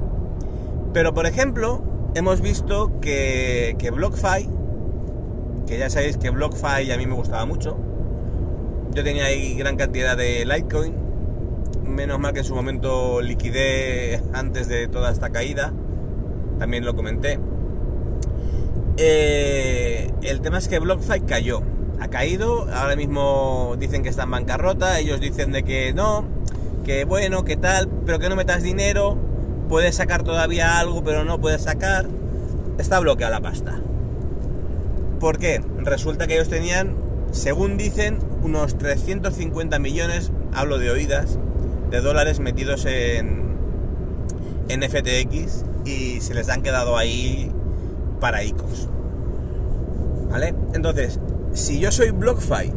Pero 0.94 1.14
por 1.14 1.26
ejemplo, 1.26 1.84
hemos 2.14 2.42
visto 2.42 3.00
que, 3.02 3.76
que 3.80 3.90
BlockFi, 3.90 4.48
que 5.66 5.78
ya 5.80 5.90
sabéis 5.90 6.18
que 6.18 6.30
BlockFi 6.30 6.92
a 6.92 6.98
mí 6.98 7.08
me 7.08 7.16
gustaba 7.16 7.46
mucho, 7.46 7.78
yo 8.94 9.04
tenía 9.04 9.26
ahí 9.26 9.56
gran 9.56 9.76
cantidad 9.76 10.16
de 10.16 10.46
Litecoin, 10.46 10.94
menos 11.84 12.20
mal 12.20 12.34
que 12.34 12.40
en 12.40 12.46
su 12.46 12.54
momento 12.54 13.22
liquidé 13.22 14.22
antes 14.34 14.68
de 14.68 14.88
toda 14.88 15.12
esta 15.12 15.32
caída, 15.32 15.74
también 16.60 16.86
lo 16.86 16.96
comenté. 16.96 17.40
Eh, 18.98 20.12
el 20.22 20.42
tema 20.42 20.60
es 20.60 20.68
que 20.68 20.78
BlockFi 20.78 21.22
cayó, 21.22 21.64
ha 22.00 22.08
caído, 22.10 22.68
ahora 22.72 22.96
mismo 22.96 23.76
dicen 23.80 24.04
que 24.04 24.10
está 24.10 24.24
en 24.24 24.32
bancarrota, 24.32 25.00
ellos 25.00 25.20
dicen 25.20 25.52
de 25.52 25.64
que 25.64 25.92
no, 25.94 26.26
que 26.86 27.06
bueno, 27.06 27.44
que 27.44 27.58
tal, 27.58 27.90
pero 28.06 28.20
que 28.20 28.30
no 28.30 28.36
metas 28.36 28.62
dinero, 28.62 29.18
puedes 29.74 29.96
sacar 29.96 30.22
todavía 30.22 30.78
algo, 30.78 31.04
pero 31.04 31.24
no 31.26 31.42
puedes 31.42 31.64
sacar, 31.64 32.08
está 32.78 33.00
bloqueada 33.00 33.40
la 33.40 33.42
pasta. 33.42 33.82
¿Por 35.20 35.40
qué? 35.40 35.64
Resulta 35.80 36.28
que 36.28 36.36
ellos 36.36 36.48
tenían, 36.48 36.96
según 37.32 37.76
dicen, 37.76 38.20
unos 38.44 38.78
350 38.78 39.80
millones, 39.80 40.32
hablo 40.54 40.78
de 40.78 40.92
oídas, 40.92 41.40
de 41.90 42.02
dólares 42.02 42.40
metidos 42.40 42.86
en, 42.86 43.56
en 44.70 44.84
FTX 44.84 45.66
y 45.86 46.22
se 46.22 46.36
les 46.36 46.50
han 46.50 46.62
quedado 46.62 46.96
ahí 46.96 47.52
para 48.20 48.44
ICOs. 48.44 48.90
¿Vale? 50.30 50.54
Entonces, 50.76 51.20
si 51.54 51.80
yo 51.80 51.92
soy 51.92 52.12
BlockFi, 52.12 52.72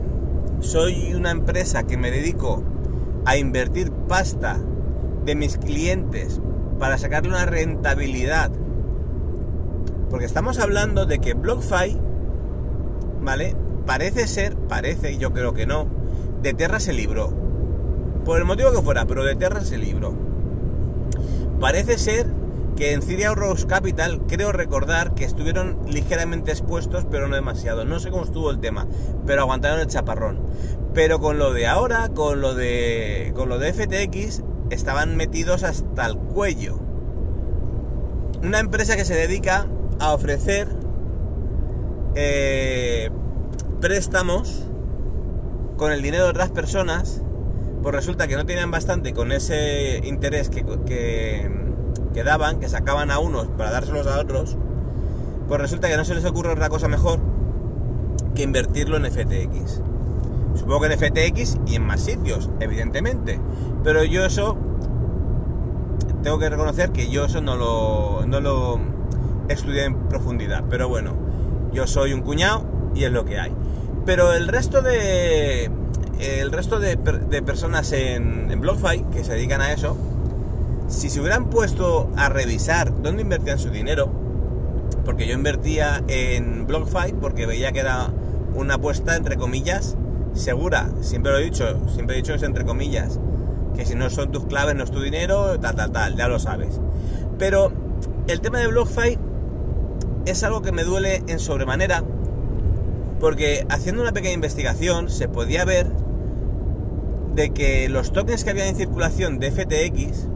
soy 0.60 1.12
una 1.12 1.30
empresa 1.30 1.82
que 1.82 1.98
me 1.98 2.10
dedico 2.10 2.64
a 3.26 3.36
invertir 3.36 3.92
pasta 3.92 4.58
de 5.26 5.34
mis 5.34 5.58
clientes 5.58 6.40
para 6.78 6.98
sacarle 6.98 7.30
una 7.30 7.46
rentabilidad, 7.46 8.50
porque 10.10 10.26
estamos 10.26 10.58
hablando 10.58 11.06
de 11.06 11.18
que 11.18 11.34
BlockFi, 11.34 11.98
¿vale? 13.20 13.56
Parece 13.86 14.26
ser, 14.26 14.56
parece, 14.56 15.18
yo 15.18 15.32
creo 15.32 15.52
que 15.54 15.66
no, 15.66 15.86
de 16.42 16.54
Terra 16.54 16.80
se 16.80 16.92
libró. 16.92 17.32
Por 18.24 18.38
el 18.38 18.44
motivo 18.44 18.72
que 18.72 18.82
fuera, 18.82 19.06
pero 19.06 19.24
de 19.24 19.36
Terra 19.36 19.60
se 19.62 19.78
libró. 19.78 20.14
Parece 21.60 21.98
ser 21.98 22.26
que 22.76 22.92
en 22.92 23.02
Cydia 23.02 23.34
Rose 23.34 23.66
Capital 23.66 24.22
creo 24.28 24.52
recordar 24.52 25.14
que 25.14 25.24
estuvieron 25.24 25.78
ligeramente 25.88 26.50
expuestos, 26.50 27.06
pero 27.10 27.26
no 27.26 27.34
demasiado. 27.34 27.84
No 27.84 27.98
sé 27.98 28.10
cómo 28.10 28.24
estuvo 28.24 28.50
el 28.50 28.60
tema, 28.60 28.86
pero 29.26 29.42
aguantaron 29.42 29.80
el 29.80 29.86
chaparrón. 29.86 30.40
Pero 30.92 31.18
con 31.18 31.38
lo 31.38 31.52
de 31.52 31.66
ahora, 31.66 32.10
con 32.10 32.40
lo 32.40 32.54
de 32.54 33.32
con 33.34 33.48
lo 33.48 33.58
de 33.58 33.72
FTX, 33.72 34.42
estaban 34.70 35.16
metidos 35.16 35.62
hasta 35.62 36.06
el 36.06 36.16
cuello. 36.16 36.78
Una 38.42 38.58
empresa 38.60 38.96
que 38.96 39.04
se 39.04 39.14
dedica 39.14 39.66
a 39.98 40.12
ofrecer 40.12 40.68
eh, 42.14 43.10
préstamos 43.80 44.64
con 45.76 45.92
el 45.92 46.02
dinero 46.02 46.24
de 46.24 46.30
otras 46.30 46.50
personas, 46.50 47.22
pues 47.82 47.94
resulta 47.94 48.26
que 48.26 48.36
no 48.36 48.46
tenían 48.46 48.70
bastante 48.70 49.12
con 49.12 49.32
ese 49.32 50.00
interés 50.04 50.48
que, 50.48 50.64
que, 50.86 51.50
que 52.14 52.24
daban, 52.24 52.60
que 52.60 52.68
sacaban 52.68 53.10
a 53.10 53.18
unos 53.18 53.48
para 53.48 53.70
dárselos 53.70 54.06
a 54.06 54.18
otros, 54.18 54.56
pues 55.48 55.60
resulta 55.60 55.88
que 55.88 55.96
no 55.96 56.04
se 56.04 56.14
les 56.14 56.24
ocurre 56.24 56.50
otra 56.50 56.68
cosa 56.68 56.88
mejor 56.88 57.20
que 58.34 58.42
invertirlo 58.42 58.96
en 58.96 59.04
FTX. 59.04 59.82
Supongo 60.56 60.80
que 60.80 60.92
en 60.92 60.98
FTX 60.98 61.58
y 61.66 61.76
en 61.76 61.82
más 61.82 62.00
sitios, 62.00 62.50
evidentemente. 62.60 63.38
Pero 63.84 64.04
yo 64.04 64.24
eso, 64.24 64.56
tengo 66.22 66.38
que 66.38 66.48
reconocer 66.48 66.90
que 66.90 67.08
yo 67.08 67.26
eso 67.26 67.40
no 67.40 67.56
lo, 67.56 68.26
no 68.26 68.40
lo 68.40 68.80
estudié 69.48 69.84
en 69.84 70.08
profundidad. 70.08 70.64
Pero 70.68 70.88
bueno, 70.88 71.12
yo 71.72 71.86
soy 71.86 72.12
un 72.12 72.22
cuñado 72.22 72.64
y 72.94 73.04
es 73.04 73.12
lo 73.12 73.24
que 73.24 73.38
hay. 73.38 73.52
Pero 74.04 74.32
el 74.32 74.48
resto 74.48 74.82
de, 74.82 75.70
el 76.18 76.52
resto 76.52 76.78
de, 76.78 76.96
de 76.96 77.42
personas 77.42 77.92
en, 77.92 78.50
en 78.50 78.60
BlockFi 78.60 79.04
que 79.12 79.24
se 79.24 79.34
dedican 79.34 79.60
a 79.60 79.72
eso, 79.72 79.96
si 80.88 81.10
se 81.10 81.20
hubieran 81.20 81.50
puesto 81.50 82.10
a 82.16 82.28
revisar 82.28 83.02
dónde 83.02 83.22
invertían 83.22 83.58
su 83.58 83.70
dinero, 83.70 84.08
porque 85.04 85.26
yo 85.26 85.34
invertía 85.34 86.02
en 86.08 86.66
BlockFi 86.66 87.14
porque 87.20 87.46
veía 87.46 87.72
que 87.72 87.80
era 87.80 88.10
una 88.54 88.74
apuesta 88.74 89.16
entre 89.16 89.36
comillas 89.36 89.96
segura, 90.38 90.88
siempre 91.00 91.32
lo 91.32 91.38
he 91.38 91.44
dicho, 91.44 91.64
siempre 91.88 92.16
he 92.16 92.18
dicho 92.18 92.34
es 92.34 92.42
entre 92.42 92.64
comillas, 92.64 93.18
que 93.74 93.84
si 93.84 93.94
no 93.94 94.08
son 94.10 94.32
tus 94.32 94.46
claves 94.46 94.74
no 94.74 94.84
es 94.84 94.90
tu 94.90 95.00
dinero, 95.00 95.58
tal, 95.60 95.76
tal, 95.76 95.92
tal, 95.92 96.16
ya 96.16 96.28
lo 96.28 96.38
sabes. 96.38 96.80
Pero 97.38 97.72
el 98.26 98.40
tema 98.40 98.58
de 98.58 98.68
BlockFi 98.68 99.18
es 100.26 100.42
algo 100.42 100.62
que 100.62 100.72
me 100.72 100.84
duele 100.84 101.22
en 101.26 101.38
sobremanera, 101.38 102.02
porque 103.20 103.66
haciendo 103.68 104.02
una 104.02 104.12
pequeña 104.12 104.34
investigación 104.34 105.10
se 105.10 105.28
podía 105.28 105.64
ver 105.64 105.90
de 107.34 107.50
que 107.50 107.88
los 107.88 108.12
tokens 108.12 108.44
que 108.44 108.50
había 108.50 108.66
en 108.66 108.76
circulación 108.76 109.38
de 109.38 109.50
FTX 109.50 110.28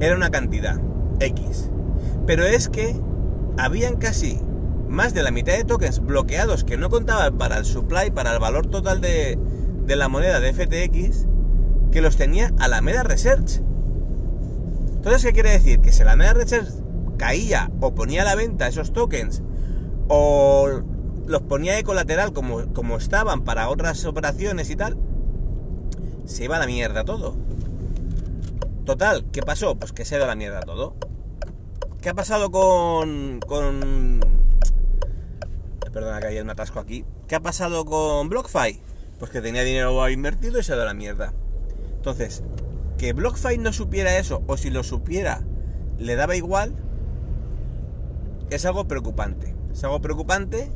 era 0.00 0.14
una 0.14 0.30
cantidad 0.30 0.78
X. 1.20 1.70
Pero 2.26 2.44
es 2.44 2.68
que 2.68 2.94
habían 3.56 3.96
casi 3.96 4.40
más 4.94 5.12
de 5.12 5.22
la 5.22 5.30
mitad 5.30 5.52
de 5.54 5.64
tokens 5.64 6.00
bloqueados 6.00 6.64
que 6.64 6.76
no 6.76 6.88
contaban 6.88 7.36
para 7.36 7.58
el 7.58 7.64
supply, 7.64 8.10
para 8.10 8.32
el 8.32 8.38
valor 8.38 8.66
total 8.68 9.00
de, 9.00 9.38
de 9.84 9.96
la 9.96 10.08
moneda 10.08 10.40
de 10.40 10.54
FTX, 10.54 11.26
que 11.92 12.00
los 12.00 12.16
tenía 12.16 12.52
Alameda 12.58 13.02
Research. 13.02 13.60
Entonces, 14.94 15.22
¿qué 15.22 15.32
quiere 15.32 15.50
decir? 15.50 15.80
Que 15.80 15.92
si 15.92 16.02
Alameda 16.02 16.32
Research 16.32 16.68
caía 17.18 17.70
o 17.80 17.94
ponía 17.94 18.22
a 18.22 18.24
la 18.24 18.34
venta 18.34 18.66
esos 18.66 18.92
tokens 18.92 19.42
o 20.08 20.82
los 21.26 21.42
ponía 21.42 21.74
de 21.74 21.84
colateral 21.84 22.32
como, 22.32 22.72
como 22.72 22.96
estaban 22.96 23.44
para 23.44 23.68
otras 23.68 24.04
operaciones 24.04 24.70
y 24.70 24.76
tal, 24.76 24.96
se 26.24 26.44
iba 26.44 26.56
a 26.56 26.60
la 26.60 26.66
mierda 26.66 27.04
todo. 27.04 27.36
Total, 28.84 29.26
¿qué 29.32 29.42
pasó? 29.42 29.76
Pues 29.76 29.92
que 29.92 30.04
se 30.04 30.14
ha 30.14 30.18
ido 30.18 30.24
a 30.24 30.28
la 30.28 30.36
mierda 30.36 30.60
todo. 30.60 30.94
¿Qué 32.00 32.10
ha 32.10 32.14
pasado 32.14 32.50
con, 32.50 33.40
con 33.46 34.20
perdona 35.94 36.20
que 36.20 36.26
haya 36.26 36.42
un 36.42 36.50
atasco 36.50 36.80
aquí. 36.80 37.04
¿Qué 37.28 37.36
ha 37.36 37.40
pasado 37.40 37.84
con 37.86 38.28
BlockFi? 38.28 38.80
Pues 39.18 39.30
que 39.30 39.40
tenía 39.40 39.62
dinero 39.62 40.08
invertido 40.10 40.58
y 40.58 40.64
se 40.64 40.72
ha 40.72 40.76
dado 40.76 40.88
la 40.88 40.94
mierda. 40.94 41.32
Entonces, 41.96 42.42
que 42.98 43.12
BlockFi 43.12 43.58
no 43.58 43.72
supiera 43.72 44.18
eso, 44.18 44.42
o 44.48 44.56
si 44.56 44.70
lo 44.70 44.82
supiera, 44.82 45.42
le 45.98 46.16
daba 46.16 46.36
igual, 46.36 46.74
es 48.50 48.66
algo 48.66 48.86
preocupante. 48.86 49.54
Es 49.72 49.84
algo 49.84 50.00
preocupante 50.00 50.70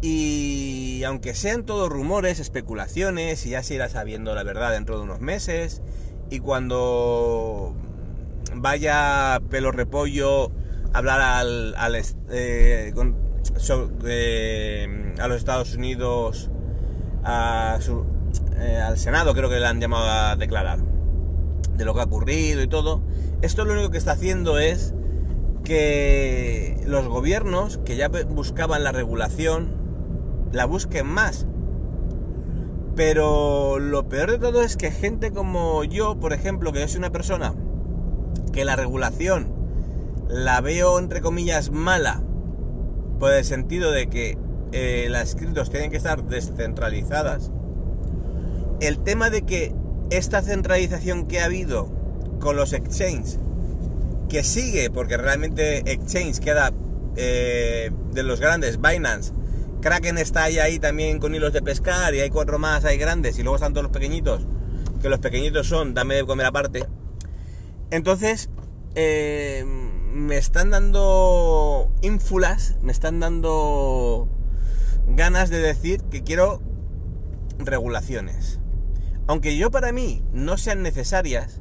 y 0.00 1.02
aunque 1.04 1.34
sean 1.34 1.64
todos 1.64 1.88
rumores, 1.88 2.38
especulaciones, 2.38 3.44
y 3.46 3.50
ya 3.50 3.62
se 3.62 3.74
irá 3.74 3.88
sabiendo 3.88 4.34
la 4.34 4.44
verdad 4.44 4.72
dentro 4.72 4.96
de 4.96 5.04
unos 5.04 5.20
meses, 5.20 5.82
y 6.30 6.38
cuando 6.40 7.74
vaya 8.54 9.40
pelo 9.50 9.72
repollo 9.72 10.52
hablar 10.92 11.20
al, 11.20 11.74
eh, 12.30 12.92
eh, 14.06 15.14
a 15.18 15.28
los 15.28 15.36
Estados 15.36 15.74
Unidos, 15.74 16.50
a 17.24 17.78
su, 17.80 18.04
eh, 18.56 18.76
al 18.76 18.98
Senado 18.98 19.34
creo 19.34 19.48
que 19.48 19.58
le 19.58 19.66
han 19.66 19.80
llamado 19.80 20.08
a 20.08 20.36
declarar 20.36 20.78
de 21.76 21.84
lo 21.84 21.94
que 21.94 22.00
ha 22.00 22.04
ocurrido 22.04 22.62
y 22.62 22.68
todo. 22.68 23.00
Esto 23.42 23.64
lo 23.64 23.72
único 23.72 23.90
que 23.90 23.98
está 23.98 24.12
haciendo 24.12 24.58
es 24.58 24.94
que 25.64 26.80
los 26.86 27.06
gobiernos 27.08 27.78
que 27.78 27.96
ya 27.96 28.08
buscaban 28.08 28.84
la 28.84 28.92
regulación 28.92 29.76
la 30.52 30.64
busquen 30.64 31.06
más. 31.06 31.46
Pero 32.96 33.78
lo 33.78 34.08
peor 34.08 34.32
de 34.32 34.38
todo 34.38 34.62
es 34.62 34.76
que 34.76 34.90
gente 34.90 35.30
como 35.30 35.84
yo, 35.84 36.18
por 36.18 36.32
ejemplo, 36.32 36.72
que 36.72 36.80
yo 36.80 36.88
soy 36.88 36.98
una 36.98 37.12
persona 37.12 37.54
que 38.52 38.64
la 38.64 38.74
regulación 38.74 39.52
la 40.28 40.60
veo 40.60 40.98
entre 40.98 41.20
comillas 41.20 41.70
mala 41.70 42.22
por 43.18 43.32
el 43.32 43.44
sentido 43.44 43.90
de 43.90 44.08
que 44.08 44.38
eh, 44.72 45.08
las 45.10 45.34
criptos 45.34 45.70
tienen 45.70 45.90
que 45.90 45.96
estar 45.96 46.24
descentralizadas. 46.24 47.50
El 48.80 48.98
tema 49.00 49.30
de 49.30 49.42
que 49.42 49.74
esta 50.10 50.42
centralización 50.42 51.26
que 51.26 51.40
ha 51.40 51.46
habido 51.46 51.90
con 52.40 52.56
los 52.56 52.72
exchanges, 52.72 53.38
que 54.28 54.44
sigue, 54.44 54.90
porque 54.90 55.16
realmente 55.16 55.78
exchange 55.90 56.38
queda 56.38 56.72
eh, 57.16 57.90
de 58.12 58.22
los 58.22 58.40
grandes, 58.40 58.80
Binance, 58.80 59.32
Kraken 59.80 60.18
está 60.18 60.44
ahí, 60.44 60.58
ahí 60.58 60.78
también 60.78 61.18
con 61.18 61.34
hilos 61.34 61.52
de 61.52 61.62
pescar 61.62 62.14
y 62.14 62.20
hay 62.20 62.30
cuatro 62.30 62.58
más, 62.58 62.84
hay 62.84 62.98
grandes 62.98 63.38
y 63.38 63.42
luego 63.42 63.56
están 63.56 63.72
todos 63.72 63.84
los 63.84 63.92
pequeñitos, 63.92 64.46
que 65.00 65.08
los 65.08 65.18
pequeñitos 65.18 65.66
son, 65.66 65.94
dame 65.94 66.16
de 66.16 66.26
comer 66.26 66.46
aparte. 66.46 66.84
Entonces, 67.90 68.50
eh, 68.94 69.64
me 70.12 70.36
están 70.36 70.70
dando 70.70 71.90
ínfulas, 72.02 72.76
me 72.82 72.92
están 72.92 73.20
dando 73.20 74.28
ganas 75.06 75.50
de 75.50 75.58
decir 75.58 76.02
que 76.04 76.22
quiero 76.22 76.60
regulaciones. 77.58 78.60
Aunque 79.26 79.56
yo 79.56 79.70
para 79.70 79.92
mí 79.92 80.22
no 80.32 80.56
sean 80.56 80.82
necesarias, 80.82 81.60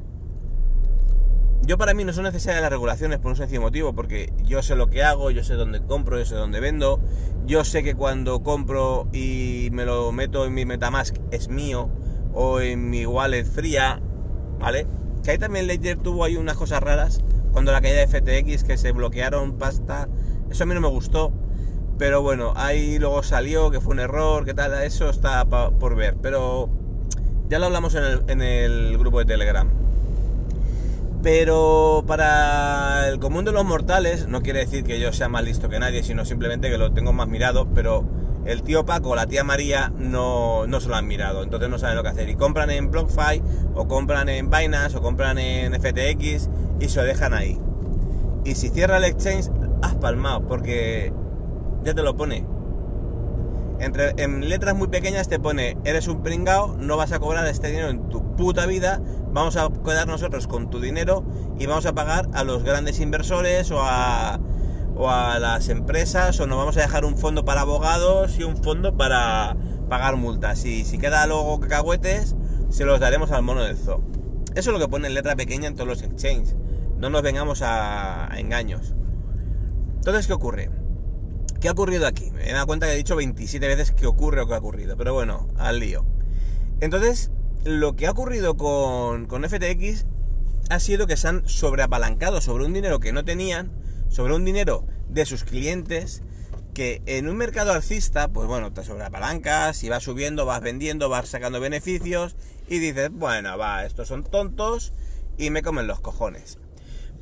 yo 1.63 1.77
para 1.77 1.93
mí 1.93 2.05
no 2.05 2.13
son 2.13 2.23
necesarias 2.23 2.61
las 2.61 2.71
regulaciones 2.71 3.19
por 3.19 3.31
un 3.31 3.37
sencillo 3.37 3.61
motivo, 3.61 3.93
porque 3.93 4.31
yo 4.43 4.63
sé 4.63 4.75
lo 4.75 4.89
que 4.89 5.03
hago, 5.03 5.31
yo 5.31 5.43
sé 5.43 5.55
dónde 5.55 5.81
compro, 5.81 6.17
yo 6.17 6.25
sé 6.25 6.35
dónde 6.35 6.61
vendo, 6.61 7.01
yo 7.45 7.65
sé 7.65 7.83
que 7.83 7.93
cuando 7.93 8.41
compro 8.41 9.09
y 9.11 9.67
me 9.73 9.83
lo 9.83 10.11
meto 10.13 10.45
en 10.45 10.53
mi 10.53 10.63
Metamask 10.65 11.17
es 11.31 11.49
mío, 11.49 11.89
o 12.33 12.61
en 12.61 12.89
mi 12.89 13.05
wallet 13.05 13.43
fría, 13.43 13.99
¿vale? 14.59 14.87
Que 15.23 15.31
ahí 15.31 15.37
también 15.37 15.67
Ledger 15.67 15.97
tuvo 15.97 16.23
ahí 16.23 16.37
unas 16.37 16.55
cosas 16.55 16.81
raras, 16.81 17.21
cuando 17.57 17.71
la 17.71 17.81
caída 17.81 18.05
de 18.05 18.07
FTX, 18.07 18.63
que 18.63 18.77
se 18.77 18.91
bloquearon 18.91 19.53
pasta, 19.53 20.07
eso 20.51 20.61
a 20.63 20.67
mí 20.67 20.75
no 20.75 20.79
me 20.79 20.89
gustó, 20.89 21.33
pero 21.97 22.21
bueno, 22.21 22.53
ahí 22.55 22.99
luego 22.99 23.23
salió 23.23 23.71
que 23.71 23.81
fue 23.81 23.95
un 23.95 23.99
error, 23.99 24.45
que 24.45 24.53
tal, 24.53 24.75
eso 24.83 25.09
está 25.09 25.43
por 25.45 25.95
ver, 25.95 26.17
pero 26.21 26.69
ya 27.49 27.57
lo 27.57 27.65
hablamos 27.65 27.95
en 27.95 28.03
el, 28.03 28.23
en 28.27 28.43
el 28.43 28.97
grupo 28.99 29.17
de 29.17 29.25
Telegram. 29.25 29.67
Pero 31.23 32.03
para 32.05 33.09
el 33.09 33.17
común 33.17 33.43
de 33.43 33.53
los 33.53 33.65
mortales, 33.65 34.27
no 34.27 34.43
quiere 34.43 34.59
decir 34.59 34.83
que 34.83 34.99
yo 34.99 35.11
sea 35.11 35.27
más 35.27 35.43
listo 35.43 35.67
que 35.67 35.79
nadie, 35.79 36.03
sino 36.03 36.25
simplemente 36.25 36.69
que 36.69 36.77
lo 36.77 36.93
tengo 36.93 37.11
más 37.11 37.27
mirado, 37.27 37.67
pero 37.73 38.05
el 38.47 38.63
tío 38.63 38.85
Paco 38.85 39.09
o 39.09 39.15
la 39.15 39.27
tía 39.27 39.43
María 39.43 39.91
no, 39.95 40.65
no 40.67 40.79
se 40.79 40.87
lo 40.87 40.95
han 40.95 41.05
mirado, 41.05 41.43
entonces 41.43 41.69
no 41.69 41.77
saben 41.77 41.97
lo 41.97 42.03
que 42.03 42.09
hacer. 42.09 42.29
Y 42.29 42.35
compran 42.35 42.71
en 42.71 42.89
BlockFi, 42.89 43.43
o 43.75 43.87
compran 43.87 44.29
en 44.29 44.49
Binance, 44.49 44.97
o 44.97 45.01
compran 45.01 45.37
en 45.37 45.73
FTX, 45.73 46.49
y 46.79 46.89
se 46.89 46.99
lo 46.99 47.05
dejan 47.05 47.33
ahí. 47.33 47.59
Y 48.45 48.55
si 48.55 48.69
cierra 48.69 48.97
el 48.97 49.03
exchange, 49.03 49.51
has 49.81 49.95
palmado, 49.95 50.47
porque 50.47 51.11
ya 51.83 51.93
te 51.93 52.01
lo 52.01 52.15
pone. 52.15 52.45
Entre, 53.79 54.13
en 54.17 54.47
letras 54.49 54.75
muy 54.75 54.87
pequeñas 54.87 55.27
te 55.27 55.39
pone, 55.39 55.77
eres 55.83 56.07
un 56.07 56.23
pringao, 56.23 56.77
no 56.77 56.97
vas 56.97 57.11
a 57.11 57.19
cobrar 57.19 57.45
este 57.47 57.67
dinero 57.67 57.89
en 57.89 58.09
tu 58.09 58.35
puta 58.35 58.65
vida, 58.65 59.01
vamos 59.31 59.55
a 59.55 59.69
quedar 59.85 60.07
nosotros 60.07 60.47
con 60.47 60.69
tu 60.69 60.79
dinero 60.79 61.23
y 61.59 61.67
vamos 61.67 61.85
a 61.85 61.93
pagar 61.93 62.27
a 62.33 62.43
los 62.43 62.63
grandes 62.63 62.99
inversores 62.99 63.69
o 63.69 63.81
a, 63.81 64.39
o 64.97 65.09
a 65.09 65.39
las 65.39 65.69
empresas 65.69 66.39
o 66.39 66.47
nos 66.47 66.57
vamos 66.57 66.77
a 66.77 66.81
dejar 66.81 67.05
un 67.05 67.17
fondo 67.17 67.45
para 67.45 67.61
abogados 67.61 68.37
y 68.39 68.43
un 68.43 68.57
fondo 68.57 68.97
para 68.97 69.55
pagar 69.89 70.17
multas. 70.17 70.65
Y 70.65 70.85
si 70.85 70.97
queda 70.97 71.25
luego 71.27 71.59
cacahuetes, 71.59 72.35
se 72.69 72.85
los 72.85 72.99
daremos 72.99 73.31
al 73.31 73.43
mono 73.43 73.63
del 73.63 73.77
zoo. 73.77 74.03
Eso 74.55 74.71
es 74.71 74.73
lo 74.73 74.79
que 74.79 74.87
pone 74.87 75.07
en 75.07 75.13
letra 75.13 75.35
pequeña 75.35 75.67
en 75.67 75.75
todos 75.75 75.87
los 75.87 76.01
exchanges. 76.01 76.55
No 76.97 77.09
nos 77.09 77.21
vengamos 77.21 77.61
a, 77.61 78.29
engaños. 78.37 78.95
Entonces, 79.97 80.25
¿qué 80.25 80.33
ocurre? 80.33 80.71
¿Qué 81.59 81.69
ha 81.69 81.73
ocurrido 81.73 82.07
aquí? 82.07 82.31
Me 82.31 82.49
he 82.49 82.53
dado 82.53 82.65
cuenta 82.65 82.87
que 82.87 82.93
he 82.93 82.97
dicho 82.97 83.15
27 83.15 83.67
veces 83.67 83.91
que 83.91 84.07
ocurre 84.07 84.41
o 84.41 84.47
que 84.47 84.55
ha 84.55 84.57
ocurrido, 84.57 84.97
pero 84.97 85.13
bueno, 85.13 85.47
al 85.57 85.79
lío. 85.79 86.05
Entonces, 86.79 87.31
lo 87.65 87.95
que 87.95 88.07
ha 88.07 88.11
ocurrido 88.11 88.57
con, 88.57 89.27
con 89.27 89.43
FTX 89.43 90.05
ha 90.69 90.79
sido 90.79 91.05
que 91.05 91.17
se 91.17 91.27
han 91.27 91.47
sobreapalancado 91.47 92.41
sobre 92.41 92.65
un 92.65 92.73
dinero 92.73 92.99
que 92.99 93.13
no 93.13 93.25
tenían, 93.25 93.71
sobre 94.09 94.33
un 94.33 94.45
dinero 94.45 94.85
de 95.09 95.25
sus 95.25 95.43
clientes, 95.43 96.21
que 96.73 97.01
en 97.05 97.27
un 97.27 97.37
mercado 97.37 97.71
alcista, 97.73 98.27
pues 98.27 98.47
bueno, 98.47 98.71
te 98.71 98.83
sobreapalancas 98.83 99.83
y 99.83 99.89
vas 99.89 100.03
subiendo, 100.03 100.45
vas 100.45 100.61
vendiendo, 100.61 101.09
vas 101.09 101.27
sacando 101.27 101.59
beneficios 101.59 102.35
y 102.69 102.79
dices, 102.79 103.09
bueno, 103.11 103.57
va, 103.57 103.85
estos 103.85 104.07
son 104.07 104.23
tontos 104.23 104.93
y 105.37 105.49
me 105.49 105.63
comen 105.63 105.87
los 105.87 105.99
cojones. 106.01 106.59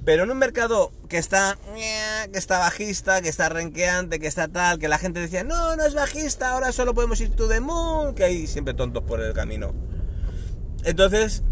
Pero 0.04 0.24
en 0.24 0.32
un 0.32 0.38
mercado 0.38 0.92
que 1.10 1.18
está, 1.18 1.58
que 1.74 2.38
está 2.38 2.60
bajista, 2.60 3.22
que 3.22 3.30
está 3.30 3.50
renqueante, 3.50 4.20
que 4.20 4.28
está 4.28 4.48
tal, 4.48 4.78
que 4.78 4.88
la 4.88 5.00
gente 5.00 5.20
decía, 5.20 5.44
no, 5.44 5.76
no 5.76 5.84
es 5.86 5.96
bajista, 5.96 6.52
ahora 6.52 6.72
solo 6.72 6.94
podemos 6.94 7.20
ir 7.22 7.32
to 7.32 7.48
the 7.48 7.60
moon, 7.60 8.14
que 8.14 8.24
hay 8.24 8.46
siempre 8.46 8.76
tontos 8.76 9.04
por 9.04 9.20
el 9.22 9.34
camino. 9.34 9.74
Entonces, 10.84 11.44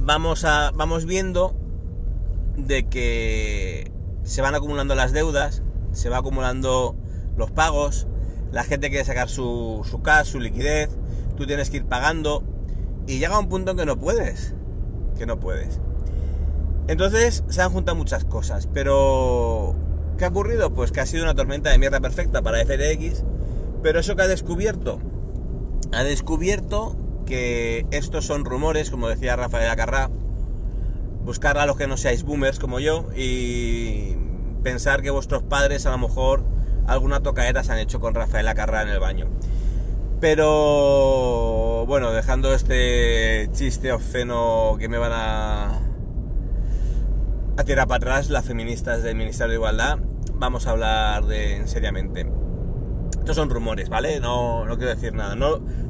vamos, 0.00 0.44
a, 0.44 0.72
vamos 0.74 1.04
viendo 1.04 1.54
de 2.56 2.88
que 2.88 3.91
se 4.22 4.42
van 4.42 4.54
acumulando 4.54 4.94
las 4.94 5.12
deudas, 5.12 5.62
se 5.92 6.08
va 6.08 6.18
acumulando 6.18 6.96
los 7.36 7.50
pagos, 7.50 8.06
la 8.50 8.64
gente 8.64 8.90
quiere 8.90 9.04
sacar 9.04 9.28
su, 9.28 9.86
su 9.88 10.02
cash, 10.02 10.26
su 10.26 10.40
liquidez, 10.40 10.90
tú 11.36 11.46
tienes 11.46 11.70
que 11.70 11.78
ir 11.78 11.86
pagando 11.86 12.42
y 13.06 13.18
llega 13.18 13.38
un 13.38 13.48
punto 13.48 13.72
en 13.72 13.76
que 13.78 13.86
no 13.86 13.98
puedes, 13.98 14.54
que 15.18 15.26
no 15.26 15.40
puedes. 15.40 15.80
Entonces 16.88 17.44
se 17.48 17.62
han 17.62 17.70
juntado 17.70 17.96
muchas 17.96 18.24
cosas, 18.24 18.68
pero 18.72 19.74
¿qué 20.18 20.24
ha 20.24 20.28
ocurrido? 20.28 20.72
Pues 20.74 20.92
que 20.92 21.00
ha 21.00 21.06
sido 21.06 21.22
una 21.22 21.34
tormenta 21.34 21.70
de 21.70 21.78
mierda 21.78 22.00
perfecta 22.00 22.42
para 22.42 22.58
FTX, 22.64 23.24
pero 23.82 24.00
eso 24.00 24.16
que 24.16 24.22
ha 24.22 24.28
descubierto, 24.28 24.98
ha 25.92 26.04
descubierto 26.04 26.96
que 27.26 27.86
estos 27.90 28.26
son 28.26 28.44
rumores, 28.44 28.90
como 28.90 29.08
decía 29.08 29.36
Rafael 29.36 29.70
Acarrá, 29.70 30.10
buscar 31.24 31.58
a 31.58 31.66
los 31.66 31.76
que 31.76 31.86
no 31.86 31.96
seáis 31.96 32.22
boomers 32.22 32.58
como 32.58 32.80
yo 32.80 33.08
y 33.16 34.16
pensar 34.62 35.02
que 35.02 35.10
vuestros 35.10 35.42
padres 35.42 35.86
a 35.86 35.90
lo 35.90 35.98
mejor 35.98 36.44
alguna 36.86 37.20
tocaera 37.20 37.62
se 37.64 37.72
han 37.72 37.78
hecho 37.78 38.00
con 38.00 38.14
Rafael 38.14 38.48
Acarrá 38.48 38.82
en 38.82 38.88
el 38.88 39.00
baño. 39.00 39.28
Pero 40.20 41.84
bueno, 41.86 42.12
dejando 42.12 42.54
este 42.54 43.48
chiste 43.52 43.92
obsceno 43.92 44.76
que 44.78 44.88
me 44.88 44.98
van 44.98 45.12
a 45.12 45.80
tirar 47.64 47.86
para 47.86 47.96
atrás 47.96 48.30
las 48.30 48.44
feministas 48.44 49.02
del 49.02 49.14
Ministerio 49.14 49.50
de 49.50 49.56
Igualdad, 49.56 49.98
vamos 50.34 50.66
a 50.66 50.70
hablar 50.70 51.26
de 51.26 51.62
seriamente. 51.66 52.26
Estos 53.18 53.36
son 53.36 53.50
rumores, 53.50 53.88
¿vale? 53.88 54.18
No, 54.18 54.64
no 54.64 54.76
quiero 54.76 54.92
decir 54.92 55.14
nada. 55.14 55.36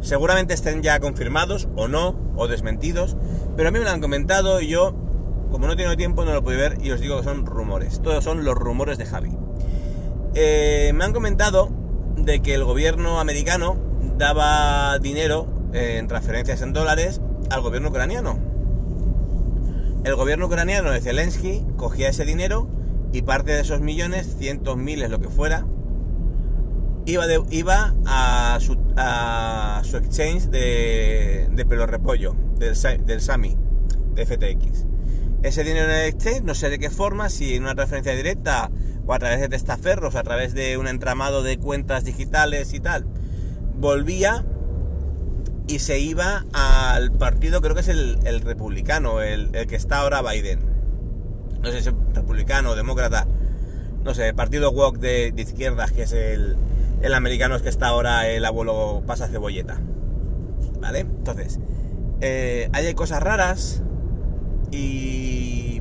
Seguramente 0.02 0.52
estén 0.52 0.82
ya 0.82 1.00
confirmados 1.00 1.68
o 1.76 1.88
no, 1.88 2.14
o 2.36 2.46
desmentidos, 2.46 3.16
pero 3.56 3.70
a 3.70 3.72
mí 3.72 3.78
me 3.78 3.86
lo 3.86 3.90
han 3.90 4.02
comentado 4.02 4.60
y 4.60 4.68
yo, 4.68 4.94
como 5.52 5.66
no 5.68 5.76
tengo 5.76 5.96
tiempo, 5.96 6.24
no 6.24 6.32
lo 6.32 6.42
puedo 6.42 6.58
ver 6.58 6.78
y 6.82 6.90
os 6.90 7.00
digo 7.00 7.18
que 7.18 7.24
son 7.24 7.46
rumores. 7.46 8.00
Todos 8.02 8.24
son 8.24 8.44
los 8.44 8.56
rumores 8.56 8.98
de 8.98 9.06
Javi. 9.06 9.30
Eh, 10.34 10.90
me 10.94 11.04
han 11.04 11.12
comentado 11.12 11.68
de 12.16 12.40
que 12.40 12.54
el 12.54 12.64
gobierno 12.64 13.20
americano 13.20 13.76
daba 14.18 14.98
dinero 14.98 15.46
en 15.72 16.08
transferencias 16.08 16.62
en 16.62 16.72
dólares 16.72 17.20
al 17.50 17.60
gobierno 17.60 17.90
ucraniano 17.90 18.52
el 20.04 20.16
gobierno 20.16 20.46
ucraniano 20.46 20.90
de 20.90 21.00
Zelensky 21.00 21.64
cogía 21.76 22.08
ese 22.08 22.24
dinero 22.24 22.68
y 23.12 23.22
parte 23.22 23.52
de 23.52 23.60
esos 23.60 23.80
millones, 23.80 24.36
cientos, 24.38 24.76
miles, 24.76 25.10
lo 25.10 25.20
que 25.20 25.28
fuera, 25.28 25.66
iba, 27.04 27.24
iba 27.50 27.94
a, 28.04 28.58
su, 28.60 28.74
su 28.74 29.96
exchange 29.96 30.48
de, 30.48 31.48
de 31.52 31.64
pelo 31.66 31.86
repollo, 31.86 32.34
del, 32.58 32.74
del 33.04 33.20
SAMI, 33.20 33.56
de 34.14 34.26
FTX. 34.26 34.86
Ese 35.42 35.64
dinero 35.64 35.86
en 35.86 35.98
el 35.98 36.06
exchange, 36.06 36.42
no 36.42 36.54
sé 36.54 36.70
de 36.70 36.78
qué 36.78 36.88
forma, 36.88 37.28
si 37.28 37.56
en 37.56 37.64
una 37.64 37.74
transferencia 37.74 38.14
directa 38.14 38.70
o 39.06 39.12
a 39.12 39.18
través 39.18 39.40
de 39.40 39.48
testaferros, 39.48 40.14
a 40.14 40.22
través 40.22 40.54
de 40.54 40.76
un 40.78 40.86
entramado 40.86 41.42
de 41.42 41.58
cuentas 41.58 42.04
digitales 42.04 42.72
y 42.74 42.80
tal, 42.80 43.06
volvía 43.76 44.44
y 45.66 45.80
se 45.80 45.98
iba 45.98 46.44
al 46.52 47.12
partido, 47.12 47.60
creo 47.60 47.74
que 47.74 47.80
es 47.80 47.88
el, 47.88 48.18
republicano, 48.42 49.20
el, 49.20 49.50
que 49.66 49.74
está 49.74 49.98
ahora 49.98 50.22
Biden. 50.22 50.60
No 51.60 51.70
sé 51.70 51.82
si 51.82 51.88
es 51.88 51.94
republicano 52.14 52.70
o 52.70 52.74
demócrata. 52.76 53.26
No 54.04 54.14
sé, 54.14 54.28
el 54.28 54.34
partido 54.34 54.70
Walk 54.70 54.98
de, 54.98 55.32
izquierdas, 55.36 55.92
que 55.92 56.02
es 56.02 56.12
el, 56.12 56.56
el 57.02 57.14
americano, 57.14 57.56
es 57.56 57.62
que 57.62 57.68
está 57.68 57.88
ahora 57.88 58.28
el 58.28 58.44
abuelo 58.44 59.02
pasa 59.06 59.28
cebolleta. 59.28 59.80
¿Vale? 60.80 61.00
Entonces, 61.00 61.58
eh, 62.20 62.68
hay 62.72 62.94
cosas 62.94 63.22
raras 63.22 63.82
y 64.72 65.80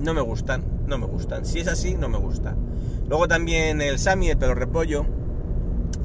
no 0.00 0.14
me 0.14 0.22
gustan, 0.22 0.64
no 0.86 0.98
me 0.98 1.06
gustan. 1.06 1.44
Si 1.44 1.60
es 1.60 1.68
así, 1.68 1.94
no 1.94 2.08
me 2.08 2.18
gusta. 2.18 2.56
Luego 3.08 3.28
también 3.28 3.80
el 3.80 3.98
Sami, 3.98 4.30
el 4.30 4.38
pelo 4.38 4.54
repollo, 4.54 5.06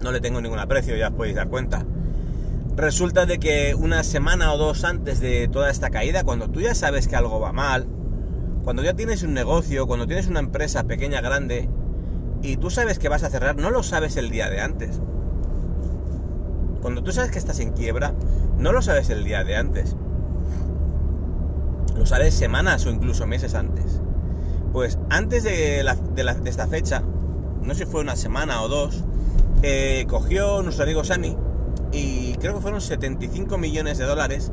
no 0.04 0.12
le 0.12 0.20
tengo 0.20 0.42
ningún 0.42 0.60
aprecio, 0.60 0.96
ya 0.96 1.08
os 1.08 1.14
podéis 1.16 1.36
dar 1.36 1.48
cuenta. 1.48 1.86
Resulta 2.76 3.26
de 3.26 3.40
que 3.40 3.76
una 3.76 4.04
semana 4.04 4.54
o 4.54 4.58
dos 4.58 4.84
antes 4.84 5.20
de 5.20 5.48
toda 5.48 5.70
esta 5.70 5.90
caída, 5.90 6.24
cuando 6.24 6.50
tú 6.50 6.62
ya 6.62 6.76
sabes 6.76 7.08
que 7.08 7.16
algo 7.16 7.40
va 7.40 7.52
mal, 7.52 7.88
cuando 8.64 8.84
ya 8.84 8.94
tienes 8.94 9.24
un 9.24 9.34
negocio, 9.34 9.88
cuando 9.88 10.08
tienes 10.08 10.28
una 10.28 10.40
empresa 10.40 10.84
pequeña, 10.84 11.22
grande, 11.22 11.68
y 12.42 12.58
tú 12.58 12.70
sabes 12.70 13.00
que 13.00 13.10
vas 13.10 13.24
a 13.24 13.30
cerrar, 13.30 13.58
no 13.58 13.72
lo 13.72 13.84
sabes 13.84 14.16
el 14.18 14.30
día 14.30 14.50
de 14.50 14.62
antes. 14.62 15.00
Cuando 16.82 17.04
tú 17.04 17.12
sabes 17.12 17.32
que 17.32 17.40
estás 17.40 17.60
en 17.60 17.72
quiebra, 17.72 18.14
no 18.58 18.72
lo 18.72 18.82
sabes 18.82 19.10
el 19.10 19.24
día 19.24 19.44
de 19.44 19.56
antes. 19.56 19.96
Sabes 22.06 22.34
semanas 22.34 22.86
o 22.86 22.90
incluso 22.90 23.28
meses 23.28 23.56
antes. 23.56 24.02
Pues 24.74 24.98
antes 25.10 25.44
de, 25.44 25.86
esta 26.46 26.68
fecha, 26.68 27.04
no 27.62 27.74
sé 27.74 27.86
si 27.86 27.92
fue 27.92 28.02
una 28.02 28.16
semana 28.16 28.62
o 28.62 28.68
dos, 28.68 29.04
eh, 29.64 30.06
cogió 30.08 30.62
nuestro 30.64 30.84
amigo 30.84 31.04
Sani 31.04 31.38
y 31.92 32.34
creo 32.36 32.56
que 32.56 32.62
fueron 32.62 32.82
75 32.82 33.58
millones 33.58 33.98
de 33.98 34.06
dólares 34.06 34.52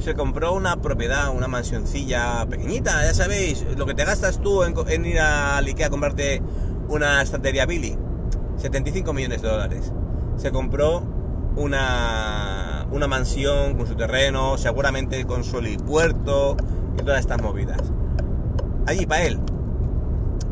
se 0.00 0.14
compró 0.14 0.52
una 0.52 0.76
propiedad, 0.76 1.34
una 1.34 1.48
mansioncilla 1.48 2.44
pequeñita, 2.46 3.02
ya 3.02 3.14
sabéis, 3.14 3.64
lo 3.76 3.86
que 3.86 3.94
te 3.94 4.04
gastas 4.04 4.40
tú 4.40 4.62
en, 4.62 4.74
en 4.88 5.06
ir 5.06 5.18
a 5.18 5.56
Ikea 5.56 5.86
a 5.86 5.90
comprarte 5.90 6.42
una 6.88 7.22
estantería 7.22 7.66
Billy. 7.66 7.96
75 8.56 9.12
millones 9.12 9.42
de 9.42 9.48
dólares. 9.48 9.92
Se 10.36 10.50
compró 10.50 11.02
una, 11.56 12.55
una 12.90 13.06
mansión 13.06 13.74
con 13.74 13.86
su 13.86 13.94
terreno, 13.94 14.58
seguramente 14.58 15.24
con 15.24 15.44
su 15.44 15.58
helipuerto 15.58 16.56
y 16.98 17.02
todas 17.02 17.20
estas 17.20 17.40
movidas. 17.40 17.80
Allí 18.86 19.06
para 19.06 19.24
él, 19.24 19.40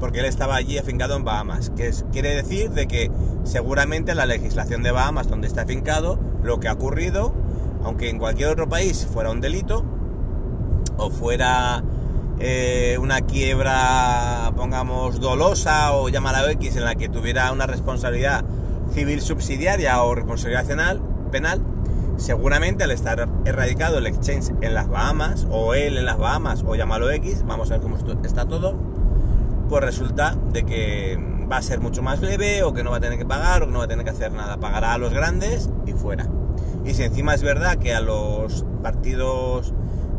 porque 0.01 0.21
él 0.21 0.27
estaba 0.27 0.57
allí 0.57 0.79
afincado 0.79 1.17
en 1.17 1.25
Bahamas, 1.25 1.71
que 1.71 1.93
quiere 2.13 2.35
decir 2.35 2.71
de 2.71 2.87
que 2.87 3.11
seguramente 3.45 4.15
la 4.15 4.27
legislación 4.27 4.83
de 4.83 4.91
Bahamas 4.91 5.29
donde 5.29 5.47
está 5.47 5.63
afincado, 5.63 6.19
lo 6.43 6.61
que 6.61 6.69
ha 6.69 6.73
ocurrido, 6.73 7.33
aunque 7.85 8.11
en 8.11 8.19
cualquier 8.19 8.49
otro 8.49 8.69
país 8.69 9.07
fuera 9.11 9.31
un 9.31 9.41
delito, 9.41 9.85
o 10.97 11.11
fuera 11.11 11.83
eh, 12.39 12.99
una 13.01 13.21
quiebra, 13.21 14.53
pongamos, 14.57 15.21
dolosa 15.21 15.93
o 15.93 16.09
llámala 16.09 16.51
X, 16.53 16.77
en 16.77 16.85
la 16.85 16.95
que 16.95 17.09
tuviera 17.09 17.53
una 17.53 17.67
responsabilidad 17.67 18.45
civil 18.93 19.21
subsidiaria 19.21 20.03
o 20.03 20.15
responsabilidad 20.15 20.67
penal, 21.31 21.63
seguramente 22.17 22.85
al 22.85 22.91
estar 22.91 23.29
erradicado 23.45 23.99
el 23.99 24.07
exchange 24.07 24.53
en 24.61 24.75
las 24.75 24.89
Bahamas, 24.89 25.47
o 25.51 25.75
él 25.75 25.99
en 25.99 26.05
las 26.05 26.19
Bahamas, 26.19 26.65
o 26.67 26.75
llámalo 26.75 27.11
X, 27.11 27.45
vamos 27.47 27.71
a 27.71 27.75
ver 27.75 27.83
cómo 27.83 27.97
está 28.25 28.47
todo, 28.47 28.77
pues 29.69 29.83
resulta 29.83 30.37
de 30.53 30.65
que 30.65 31.19
va 31.51 31.59
a 31.59 31.63
ser 31.63 31.81
mucho 31.81 32.03
más 32.03 32.21
leve 32.21 32.63
o 32.63 32.73
que 32.73 32.83
no 32.83 32.91
va 32.91 32.99
a 32.99 33.01
tener 33.01 33.19
que 33.19 33.27
pagar 33.27 33.63
o 33.63 33.67
que 33.67 33.73
no 33.73 33.79
va 33.79 33.85
a 33.85 33.89
tener 33.89 34.05
que 34.05 34.11
hacer 34.11 34.33
nada. 34.33 34.59
Pagará 34.59 34.95
a 34.95 34.99
los 34.99 35.13
grandes 35.13 35.71
y 35.87 35.93
fuera. 35.93 36.29
Y 36.85 36.95
si 36.95 37.03
encima 37.03 37.35
es 37.35 37.43
verdad 37.43 37.77
que 37.77 37.95
a 37.95 38.01
los 38.01 38.65
partidos 38.83 39.73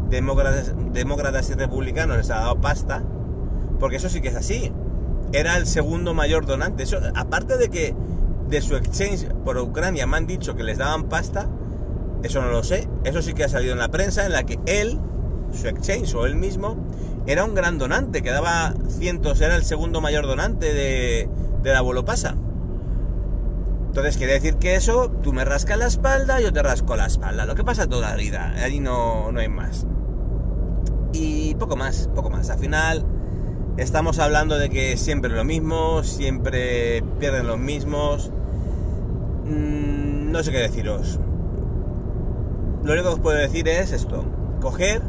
demócratas, 0.10 0.74
demócratas 0.94 1.50
y 1.50 1.54
republicanos 1.54 2.18
les 2.18 2.30
ha 2.30 2.36
dado 2.36 2.62
pasta, 2.62 3.04
porque 3.80 3.98
eso 3.98 4.10
sí 4.10 4.22
que 4.22 4.30
es 4.30 4.36
así. 4.36 4.72
Era 5.32 5.58
el 5.58 5.68
segundo 5.68 6.14
mayor 6.14 6.46
donante. 6.46 6.84
Eso, 6.84 6.98
aparte 7.16 7.58
de 7.58 7.70
que 7.70 7.96
de 8.48 8.62
su 8.62 8.76
exchange 8.76 9.28
por 9.44 9.58
Ucrania 9.58 10.06
me 10.08 10.18
han 10.18 10.28
dicho 10.28 10.56
que 10.56 10.64
les 10.64 10.78
daban 10.78 11.06
pasta, 11.06 11.48
eso 12.26 12.42
no 12.42 12.50
lo 12.50 12.64
sé. 12.64 12.88
Eso 13.04 13.22
sí 13.22 13.34
que 13.34 13.44
ha 13.44 13.50
salido 13.50 13.74
en 13.74 13.80
la 13.80 13.90
prensa 13.90 14.26
en 14.26 14.32
la 14.32 14.44
que 14.44 14.60
él, 14.66 15.00
su 15.52 15.68
exchange 15.68 16.14
o 16.16 16.26
él 16.26 16.36
mismo, 16.36 16.76
era 17.28 17.46
un 17.46 17.54
gran 17.54 17.78
donante, 17.78 18.22
que 18.22 18.32
daba 18.32 18.74
cientos, 18.90 19.42
era 19.42 19.56
el 19.56 19.64
segundo 19.64 20.02
mayor 20.02 20.26
donante 20.26 20.74
de, 20.74 21.30
de 21.62 21.72
la 21.72 21.80
abuelo 21.80 22.04
pasa. 22.04 22.36
Entonces 23.88 24.18
quiere 24.18 24.34
decir 24.34 24.56
que 24.56 24.76
eso, 24.76 25.10
tú 25.10 25.34
me 25.34 25.46
rascas 25.46 25.78
la 25.78 25.86
espalda, 25.86 26.42
yo 26.42 26.52
te 26.52 26.62
rasco 26.62 26.96
la 26.96 27.06
espalda. 27.06 27.46
Lo 27.46 27.56
que 27.56 27.64
pasa 27.64 27.88
toda 27.88 28.10
la 28.10 28.16
vida, 28.16 28.54
ahí 28.58 28.80
no, 28.80 29.32
no 29.32 29.40
hay 29.40 29.48
más. 29.48 29.86
Y 31.14 31.56
poco 31.56 31.78
más, 31.78 32.10
poco 32.14 32.30
más. 32.30 32.50
Al 32.50 32.60
final 32.60 33.06
estamos 33.78 34.20
hablando 34.20 34.58
de 34.58 34.70
que 34.70 34.98
siempre 34.98 35.32
lo 35.32 35.44
mismo, 35.44 36.04
siempre 36.04 37.04
pierden 37.20 37.48
los 37.48 37.58
mismos. 37.58 38.32
Mm, 39.46 40.32
no 40.32 40.44
sé 40.44 40.52
qué 40.52 40.58
deciros. 40.58 41.20
Lo 42.86 42.94
único 42.94 43.08
que 43.10 43.14
os 43.16 43.20
puedo 43.20 43.38
decir 43.38 43.68
es 43.68 43.92
esto. 43.92 44.24
Coger 44.62 45.02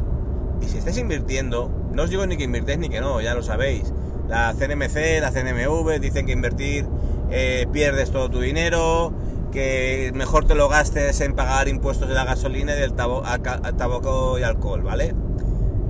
y 0.61 0.65
si 0.67 0.79
estáis 0.79 0.97
invirtiendo, 0.97 1.69
no 1.93 2.03
os 2.03 2.09
digo 2.09 2.25
ni 2.25 2.35
que 2.35 2.43
invirtéis 2.43 2.79
ni 2.79 2.89
que 2.89 2.99
no, 2.99 3.21
ya 3.21 3.35
lo 3.35 3.43
sabéis. 3.43 3.93
La 4.27 4.53
CNMC, 4.53 5.21
la 5.21 5.31
CNMV 5.31 5.99
dicen 6.01 6.25
que 6.25 6.31
invertir 6.31 6.87
eh, 7.29 7.67
pierdes 7.71 8.09
todo 8.11 8.29
tu 8.29 8.39
dinero, 8.41 9.13
que 9.51 10.11
mejor 10.15 10.45
te 10.45 10.55
lo 10.55 10.67
gastes 10.69 11.21
en 11.21 11.33
pagar 11.35 11.67
impuestos 11.67 12.09
de 12.09 12.15
la 12.15 12.25
gasolina 12.25 12.75
y 12.75 12.79
del 12.79 12.93
tabaco 12.93 14.39
y 14.39 14.43
alcohol, 14.43 14.81
¿vale? 14.81 15.13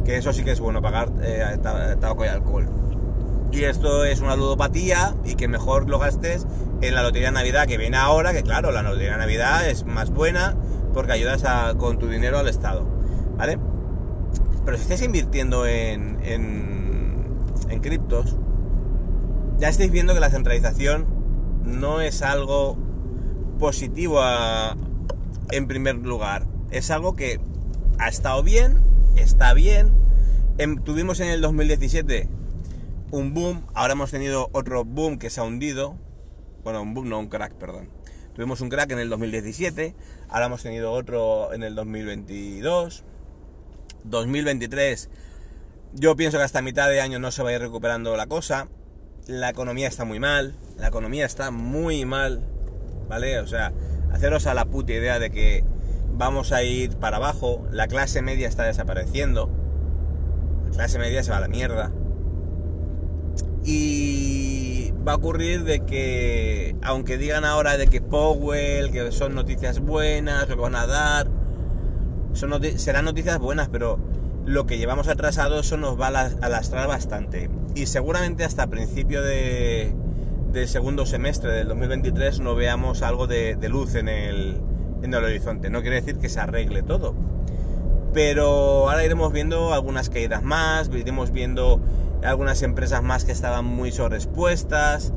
Que 0.05 0.17
eso 0.17 0.33
sí 0.33 0.43
que 0.43 0.51
es 0.51 0.59
bueno, 0.59 0.81
pagar 0.81 1.09
eh, 1.21 1.57
ta- 1.63 1.95
tabaco 1.95 2.25
y 2.25 2.27
alcohol. 2.27 2.67
Y 3.51 3.63
esto 3.63 4.03
es 4.03 4.19
una 4.19 4.35
ludopatía 4.35 5.15
y 5.23 5.35
que 5.35 5.47
mejor 5.47 5.89
lo 5.89 5.99
gastes 5.99 6.45
en 6.81 6.93
la 6.93 7.01
Lotería 7.01 7.29
de 7.29 7.33
Navidad 7.33 7.65
que 7.65 7.77
viene 7.77 7.95
ahora, 7.97 8.33
que 8.33 8.43
claro, 8.43 8.71
la 8.71 8.81
Lotería 8.83 9.13
de 9.13 9.17
Navidad 9.19 9.67
es 9.69 9.85
más 9.85 10.09
buena 10.11 10.55
porque 10.93 11.11
ayudas 11.13 11.43
a- 11.45 11.75
con 11.77 11.99
tu 11.99 12.07
dinero 12.07 12.37
al 12.39 12.47
Estado, 12.47 12.85
¿vale? 13.37 13.57
Pero 14.65 14.77
si 14.77 14.83
estáis 14.83 15.01
invirtiendo 15.01 15.65
en, 15.65 16.19
en, 16.23 17.79
criptos, 17.79 18.35
ya 19.59 19.69
estáis 19.69 19.91
viendo 19.91 20.13
que 20.13 20.19
la 20.19 20.29
centralización 20.29 21.05
no 21.63 22.01
es 22.01 22.21
algo 22.21 22.77
positivo 23.59 24.19
en 25.51 25.67
primer 25.67 25.95
lugar. 25.97 26.45
Es 26.71 26.91
algo 26.91 27.15
que 27.15 27.39
ha 27.99 28.09
estado 28.09 28.43
bien, 28.43 28.79
está 29.15 29.53
bien. 29.53 29.91
Em- 30.57 30.81
tuvimos 30.83 31.19
en 31.19 31.29
el 31.29 31.41
2017 31.41 32.27
un 33.11 33.33
boom, 33.33 33.61
ahora 33.73 33.93
hemos 33.93 34.11
tenido 34.11 34.49
otro 34.51 34.83
boom 34.83 35.17
que 35.17 35.29
se 35.29 35.39
ha 35.39 35.43
hundido. 35.43 35.95
Bueno, 36.63 36.81
un 36.81 36.93
boom, 36.93 37.07
no 37.09 37.19
un 37.19 37.27
crack, 37.27 37.53
perdón. 37.53 37.89
Tuvimos 38.37 38.61
un 38.61 38.69
crack 38.69 38.91
en 38.91 38.99
el 38.99 39.09
2017, 39.09 39.95
ahora 40.29 40.45
hemos 40.45 40.61
tenido 40.61 40.91
otro 40.91 41.51
en 41.53 41.63
el 41.63 41.73
2022. 41.73 43.03
2023, 44.03 45.09
yo 45.95 46.15
pienso 46.15 46.37
que 46.37 46.43
hasta 46.43 46.61
mitad 46.61 46.87
de 46.87 47.01
año 47.01 47.17
no 47.17 47.31
se 47.31 47.41
va 47.41 47.49
a 47.49 47.53
ir 47.53 47.61
recuperando 47.61 48.15
la 48.15 48.27
cosa. 48.27 48.67
La 49.25 49.49
economía 49.49 49.87
está 49.87 50.05
muy 50.05 50.19
mal, 50.19 50.53
la 50.77 50.89
economía 50.89 51.25
está 51.25 51.49
muy 51.49 52.05
mal, 52.05 52.43
¿vale? 53.09 53.39
O 53.39 53.47
sea, 53.47 53.73
haceros 54.13 54.45
a 54.45 54.53
la 54.53 54.65
puta 54.65 54.93
idea 54.93 55.17
de 55.17 55.31
que 55.31 55.63
vamos 56.13 56.51
a 56.51 56.61
ir 56.61 56.95
para 56.97 57.17
abajo, 57.17 57.67
la 57.71 57.87
clase 57.87 58.21
media 58.21 58.47
está 58.47 58.65
desapareciendo, 58.65 59.49
la 60.69 60.75
clase 60.75 60.99
media 60.99 61.23
se 61.23 61.31
va 61.31 61.37
a 61.37 61.41
la 61.41 61.47
mierda. 61.47 61.91
Y 63.69 64.93
va 65.05 65.11
a 65.11 65.15
ocurrir 65.15 65.65
de 65.65 65.81
que, 65.81 66.77
aunque 66.81 67.17
digan 67.17 67.43
ahora 67.43 67.75
de 67.75 67.87
que 67.87 67.99
Powell, 67.99 68.91
que 68.91 69.11
son 69.11 69.35
noticias 69.35 69.81
buenas, 69.81 70.47
lo 70.47 70.55
que 70.55 70.61
van 70.61 70.75
a 70.75 70.87
dar, 70.87 71.27
serán 72.77 73.03
noticias 73.03 73.37
buenas, 73.39 73.67
pero 73.67 73.99
lo 74.45 74.65
que 74.65 74.77
llevamos 74.77 75.09
atrasado 75.09 75.59
eso 75.59 75.75
nos 75.75 75.99
va 75.99 76.07
a 76.07 76.47
lastrar 76.47 76.87
bastante. 76.87 77.49
Y 77.75 77.87
seguramente 77.87 78.45
hasta 78.45 78.67
principio 78.67 79.21
de, 79.21 79.93
del 80.53 80.69
segundo 80.69 81.05
semestre 81.05 81.51
del 81.51 81.67
2023 81.67 82.39
no 82.39 82.55
veamos 82.55 83.01
algo 83.01 83.27
de, 83.27 83.57
de 83.57 83.67
luz 83.67 83.95
en 83.95 84.07
el, 84.07 84.61
en 85.03 85.13
el 85.13 85.23
horizonte. 85.25 85.69
No 85.69 85.81
quiere 85.81 85.97
decir 85.97 86.19
que 86.19 86.29
se 86.29 86.39
arregle 86.39 86.83
todo. 86.83 87.15
Pero 88.17 88.89
ahora 88.89 89.05
iremos 89.05 89.31
viendo 89.31 89.75
algunas 89.75 90.09
caídas 90.09 90.41
más, 90.41 90.89
iremos 90.91 91.29
viendo 91.29 91.79
algunas 92.23 92.63
empresas 92.63 93.03
más 93.03 93.25
que 93.25 93.31
estaban 93.31 93.63
muy 93.63 93.91
sobreexpuestas, 93.91 95.13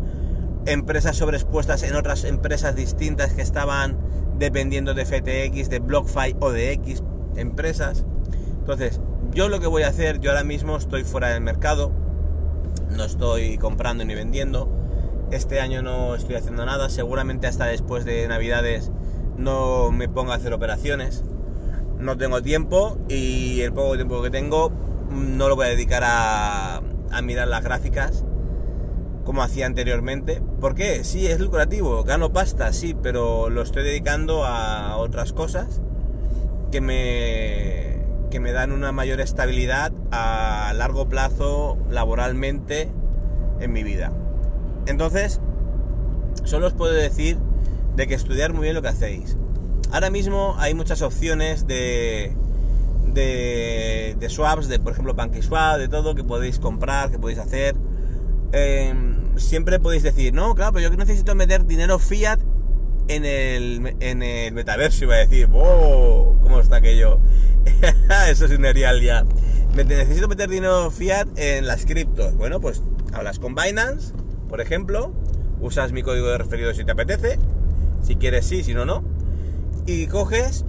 empresas 0.67 1.17
sobreexpuestas 1.17 1.83
en 1.83 1.97
otras 1.97 2.25
empresas 2.25 2.77
distintas 2.77 3.33
que 3.33 3.41
estaban 3.41 3.97
dependiendo 4.39 4.93
de 4.93 5.07
FTX, 5.07 5.71
de 5.71 5.79
BlockFi 5.79 6.37
o 6.41 6.51
de 6.51 6.73
X 6.73 7.03
empresas. 7.37 8.05
Entonces, 8.59 9.01
yo 9.33 9.49
lo 9.49 9.61
que 9.61 9.67
voy 9.67 9.85
a 9.85 9.89
hacer, 9.89 10.21
yo 10.21 10.33
ahora 10.33 10.45
mismo 10.45 10.77
estoy 10.77 11.03
fuera 11.03 11.29
del 11.31 11.41
mercado, 11.41 11.93
no 12.91 13.03
estoy 13.05 13.57
comprando 13.57 14.05
ni 14.05 14.15
vendiendo. 14.15 14.69
Este 15.31 15.63
año 15.63 15.81
no 15.81 16.17
estoy 16.17 16.35
haciendo 16.35 16.67
nada, 16.67 16.91
seguramente 16.91 17.47
hasta 17.47 17.65
después 17.65 18.05
de 18.05 18.29
Navidades 18.29 18.91
no 19.39 19.91
me 19.91 20.07
ponga 20.07 20.35
a 20.35 20.37
hacer 20.37 20.53
operaciones. 20.53 21.25
No 22.01 22.17
tengo 22.17 22.43
tiempo 22.43 22.99
y 23.09 23.61
el 23.61 23.73
poco 23.73 23.95
tiempo 23.95 24.23
que 24.23 24.31
tengo 24.31 24.71
mm, 24.71 25.37
no 25.37 25.49
lo 25.49 25.57
voy 25.57 25.67
a 25.67 25.71
dedicar 25.71 26.03
a, 26.05 26.77
a 27.11 27.23
mirar 27.23 27.49
las 27.49 27.63
gráficas 27.63 28.25
como 29.25 29.43
hacía 29.43 29.67
anteriormente. 29.67 30.43
¿Por 30.61 30.75
qué? 30.75 31.05
Sí, 31.05 31.27
es 31.27 31.41
lucrativo, 31.41 32.03
gano 32.05 32.33
pasta, 32.33 32.73
sí, 32.73 32.97
pero 33.01 33.51
lo 33.51 33.63
estoy 33.63 33.85
dedicando 33.85 34.45
a 34.45 34.97
otras 34.97 35.33
cosas 35.33 35.81
que 36.71 36.81
me, 36.81 38.05
que 38.31 38.41
me 38.41 38.53
dan 38.53 38.73
una 38.73 38.93
mayor 38.93 39.21
estabilidad 39.21 39.93
a 40.11 40.73
largo 40.75 41.09
plazo 41.09 41.79
laboralmente 41.91 42.89
en 43.61 43.73
mi 43.73 43.83
vida. 43.83 44.13
Entonces, 44.87 45.41
solo 46.45 46.69
os 46.69 46.73
puedo 46.73 46.93
decir 46.93 47.39
de 47.97 48.07
que 48.07 48.15
estudiar 48.15 48.53
muy 48.53 48.65
bien 48.65 48.75
lo 48.75 48.83
que 48.83 48.89
hacéis. 48.89 49.37
Ahora 49.93 50.11
mismo 50.11 50.55
hay 50.59 50.75
muchas 50.75 51.03
opciones 51.03 51.67
de, 51.67 52.37
de, 53.13 54.29
swaps, 54.29 54.69
de 54.69 54.79
por 54.79 54.93
ejemplo 54.93 55.17
PancakeSwap, 55.17 55.79
de 55.79 55.89
todo 55.89 56.15
que 56.15 56.23
podéis 56.23 56.59
comprar, 56.59 57.11
que 57.11 57.19
podéis 57.19 57.41
hacer. 57.41 57.75
Eh, 58.53 58.95
siempre 59.37 59.81
podéis 59.81 60.03
decir, 60.03 60.33
no, 60.33 60.55
claro, 60.55 60.73
pero 60.73 60.89
yo 60.89 60.97
necesito 60.97 61.35
meter 61.35 61.67
dinero 61.67 61.99
fiat 61.99 62.39
en 63.09 63.25
el, 63.25 63.97
en 63.99 64.23
el 64.23 64.53
metaverso. 64.53 65.05
Iba 65.05 65.17
a 65.17 65.19
decir, 65.19 65.49
¡wow! 65.49 66.39
¿Cómo 66.41 66.61
está 66.61 66.77
aquello? 66.77 67.19
Eso 68.31 68.45
es 68.45 68.53
un 68.53 68.63
real 68.63 69.01
ya. 69.01 69.25
Necesito 69.75 70.29
meter 70.29 70.49
dinero 70.49 70.91
fiat 70.93 71.27
en 71.37 71.67
las 71.67 71.85
criptos. 71.85 72.37
Bueno, 72.37 72.61
pues 72.61 72.83
hablas 73.13 73.41
con 73.41 73.57
Binance, 73.57 74.13
por 74.49 74.61
ejemplo, 74.61 75.13
usas 75.61 75.91
mi 75.91 76.03
código 76.03 76.29
de 76.29 76.39
referido 76.39 76.73
si 76.75 76.85
te 76.85 76.93
apetece, 76.93 77.39
si 78.03 78.17
quieres 78.17 78.47
sí, 78.47 78.63
si 78.65 78.75
no, 78.75 78.85
no, 78.85 79.05
y 79.87 80.07
coges 80.07 80.65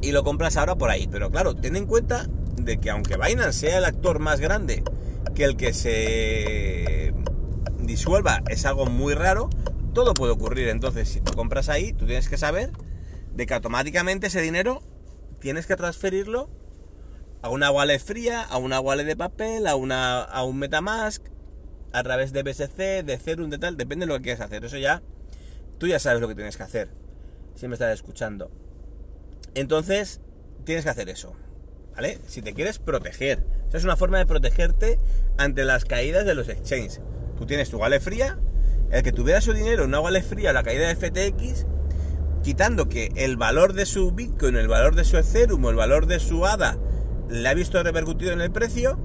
y 0.00 0.12
lo 0.12 0.24
compras 0.24 0.56
ahora 0.56 0.76
por 0.76 0.90
ahí. 0.90 1.08
Pero 1.10 1.30
claro, 1.30 1.54
ten 1.54 1.76
en 1.76 1.86
cuenta 1.86 2.26
de 2.56 2.78
que 2.78 2.90
aunque 2.90 3.16
Binance 3.16 3.60
sea 3.60 3.78
el 3.78 3.84
actor 3.84 4.18
más 4.18 4.40
grande 4.40 4.82
que 5.34 5.44
el 5.44 5.56
que 5.56 5.72
se 5.72 7.12
disuelva 7.80 8.42
es 8.48 8.64
algo 8.66 8.86
muy 8.86 9.14
raro, 9.14 9.50
todo 9.92 10.14
puede 10.14 10.32
ocurrir. 10.32 10.68
Entonces, 10.68 11.08
si 11.08 11.20
tú 11.20 11.32
compras 11.32 11.68
ahí, 11.68 11.92
tú 11.92 12.06
tienes 12.06 12.28
que 12.28 12.36
saber 12.36 12.70
de 13.34 13.46
que 13.46 13.54
automáticamente 13.54 14.28
ese 14.28 14.40
dinero 14.40 14.82
tienes 15.40 15.66
que 15.66 15.76
transferirlo 15.76 16.48
a 17.42 17.50
una 17.50 17.70
wallet 17.70 17.98
fría, 17.98 18.42
a 18.42 18.56
una 18.56 18.80
wallet 18.80 19.04
de 19.04 19.16
papel, 19.16 19.66
a, 19.66 19.76
una, 19.76 20.22
a 20.22 20.44
un 20.44 20.58
Metamask, 20.58 21.22
a 21.92 22.02
través 22.02 22.32
de 22.32 22.42
BSC, 22.42 23.04
de 23.04 23.14
Ethereum, 23.14 23.50
de 23.50 23.58
tal, 23.58 23.76
depende 23.76 24.06
de 24.06 24.12
lo 24.12 24.16
que 24.18 24.24
quieras 24.24 24.40
hacer. 24.40 24.64
Eso 24.64 24.78
ya, 24.78 25.02
tú 25.78 25.86
ya 25.86 25.98
sabes 25.98 26.20
lo 26.20 26.28
que 26.28 26.34
tienes 26.34 26.56
que 26.56 26.62
hacer, 26.62 26.90
si 27.54 27.68
me 27.68 27.74
estás 27.74 27.92
escuchando. 27.94 28.50
Entonces, 29.54 30.20
tienes 30.64 30.84
que 30.84 30.90
hacer 30.90 31.08
eso, 31.08 31.34
¿vale? 31.94 32.18
Si 32.26 32.42
te 32.42 32.54
quieres 32.54 32.78
proteger. 32.78 33.44
Esa 33.68 33.78
es 33.78 33.84
una 33.84 33.96
forma 33.96 34.18
de 34.18 34.26
protegerte 34.26 34.98
ante 35.36 35.64
las 35.64 35.84
caídas 35.84 36.26
de 36.26 36.34
los 36.34 36.48
exchanges. 36.48 37.00
Tú 37.36 37.46
tienes 37.46 37.70
tu 37.70 37.78
wallet 37.78 38.00
fría, 38.00 38.38
el 38.90 39.02
que 39.02 39.12
tuviera 39.12 39.40
su 39.40 39.52
dinero 39.52 39.84
en 39.84 39.88
una 39.88 40.00
wallet 40.00 40.22
fría, 40.22 40.52
la 40.52 40.62
caída 40.62 40.88
de 40.88 40.96
FTX, 40.96 41.66
quitando 42.42 42.88
que 42.88 43.10
el 43.16 43.36
valor 43.36 43.72
de 43.72 43.86
su 43.86 44.12
Bitcoin, 44.12 44.56
el 44.56 44.68
valor 44.68 44.94
de 44.94 45.04
su 45.04 45.16
Ethereum 45.16 45.66
el 45.66 45.76
valor 45.76 46.06
de 46.06 46.20
su 46.20 46.46
ADA 46.46 46.78
le 47.28 47.48
ha 47.48 47.54
visto 47.54 47.82
repercutido 47.82 48.32
en 48.32 48.40
el 48.40 48.50
precio, 48.50 48.98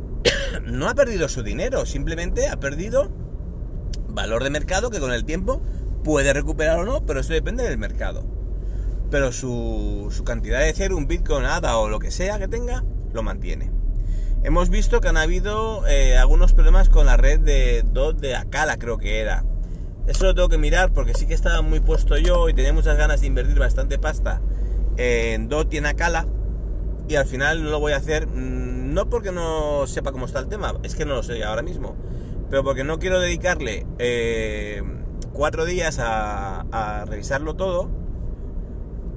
no 0.64 0.88
ha 0.88 0.94
perdido 0.94 1.28
su 1.28 1.42
dinero, 1.42 1.86
simplemente 1.86 2.48
ha 2.48 2.58
perdido 2.58 3.10
valor 4.08 4.42
de 4.42 4.50
mercado 4.50 4.90
que 4.90 5.00
con 5.00 5.12
el 5.12 5.24
tiempo 5.24 5.62
puede 6.02 6.32
recuperar 6.32 6.78
o 6.78 6.84
no, 6.84 7.04
pero 7.06 7.20
eso 7.20 7.32
depende 7.32 7.64
del 7.64 7.78
mercado. 7.78 8.24
Pero 9.10 9.32
su, 9.32 10.08
su 10.10 10.24
cantidad 10.24 10.60
de 10.60 10.70
Ethereum, 10.70 11.06
Bitcoin, 11.06 11.44
ADA 11.44 11.76
o 11.76 11.88
lo 11.88 11.98
que 11.98 12.10
sea 12.10 12.38
que 12.38 12.48
tenga, 12.48 12.84
lo 13.12 13.22
mantiene. 13.22 13.70
Hemos 14.44 14.70
visto 14.70 15.00
que 15.00 15.08
han 15.08 15.16
habido 15.16 15.86
eh, 15.86 16.16
algunos 16.18 16.52
problemas 16.52 16.88
con 16.88 17.06
la 17.06 17.16
red 17.16 17.40
de 17.40 17.84
DOT 17.84 18.20
de 18.20 18.34
Akala, 18.34 18.76
creo 18.76 18.98
que 18.98 19.20
era. 19.20 19.44
Eso 20.08 20.24
lo 20.24 20.34
tengo 20.34 20.48
que 20.48 20.58
mirar 20.58 20.92
porque 20.92 21.14
sí 21.14 21.26
que 21.26 21.34
estaba 21.34 21.62
muy 21.62 21.78
puesto 21.78 22.16
yo 22.18 22.48
y 22.48 22.54
tenía 22.54 22.72
muchas 22.72 22.96
ganas 22.96 23.20
de 23.20 23.28
invertir 23.28 23.58
bastante 23.58 23.98
pasta 24.00 24.40
en 24.96 25.48
DOT 25.48 25.74
y 25.74 25.76
en 25.76 25.86
Akala 25.86 26.26
y 27.08 27.14
al 27.14 27.26
final 27.26 27.62
no 27.62 27.70
lo 27.70 27.78
voy 27.78 27.92
a 27.92 27.96
hacer, 27.96 28.26
mm, 28.26 28.94
no 28.94 29.08
porque 29.08 29.30
no 29.30 29.86
sepa 29.86 30.12
cómo 30.12 30.26
está 30.26 30.38
el 30.40 30.48
tema, 30.48 30.74
es 30.82 30.94
que 30.94 31.04
no 31.04 31.14
lo 31.14 31.22
sé 31.22 31.44
ahora 31.44 31.62
mismo, 31.62 31.94
pero 32.50 32.64
porque 32.64 32.84
no 32.84 32.98
quiero 32.98 33.20
dedicarle 33.20 33.86
eh, 33.98 34.82
cuatro 35.32 35.64
días 35.64 35.98
a, 36.00 37.04
revisarlo 37.08 37.54
todo 37.54 37.88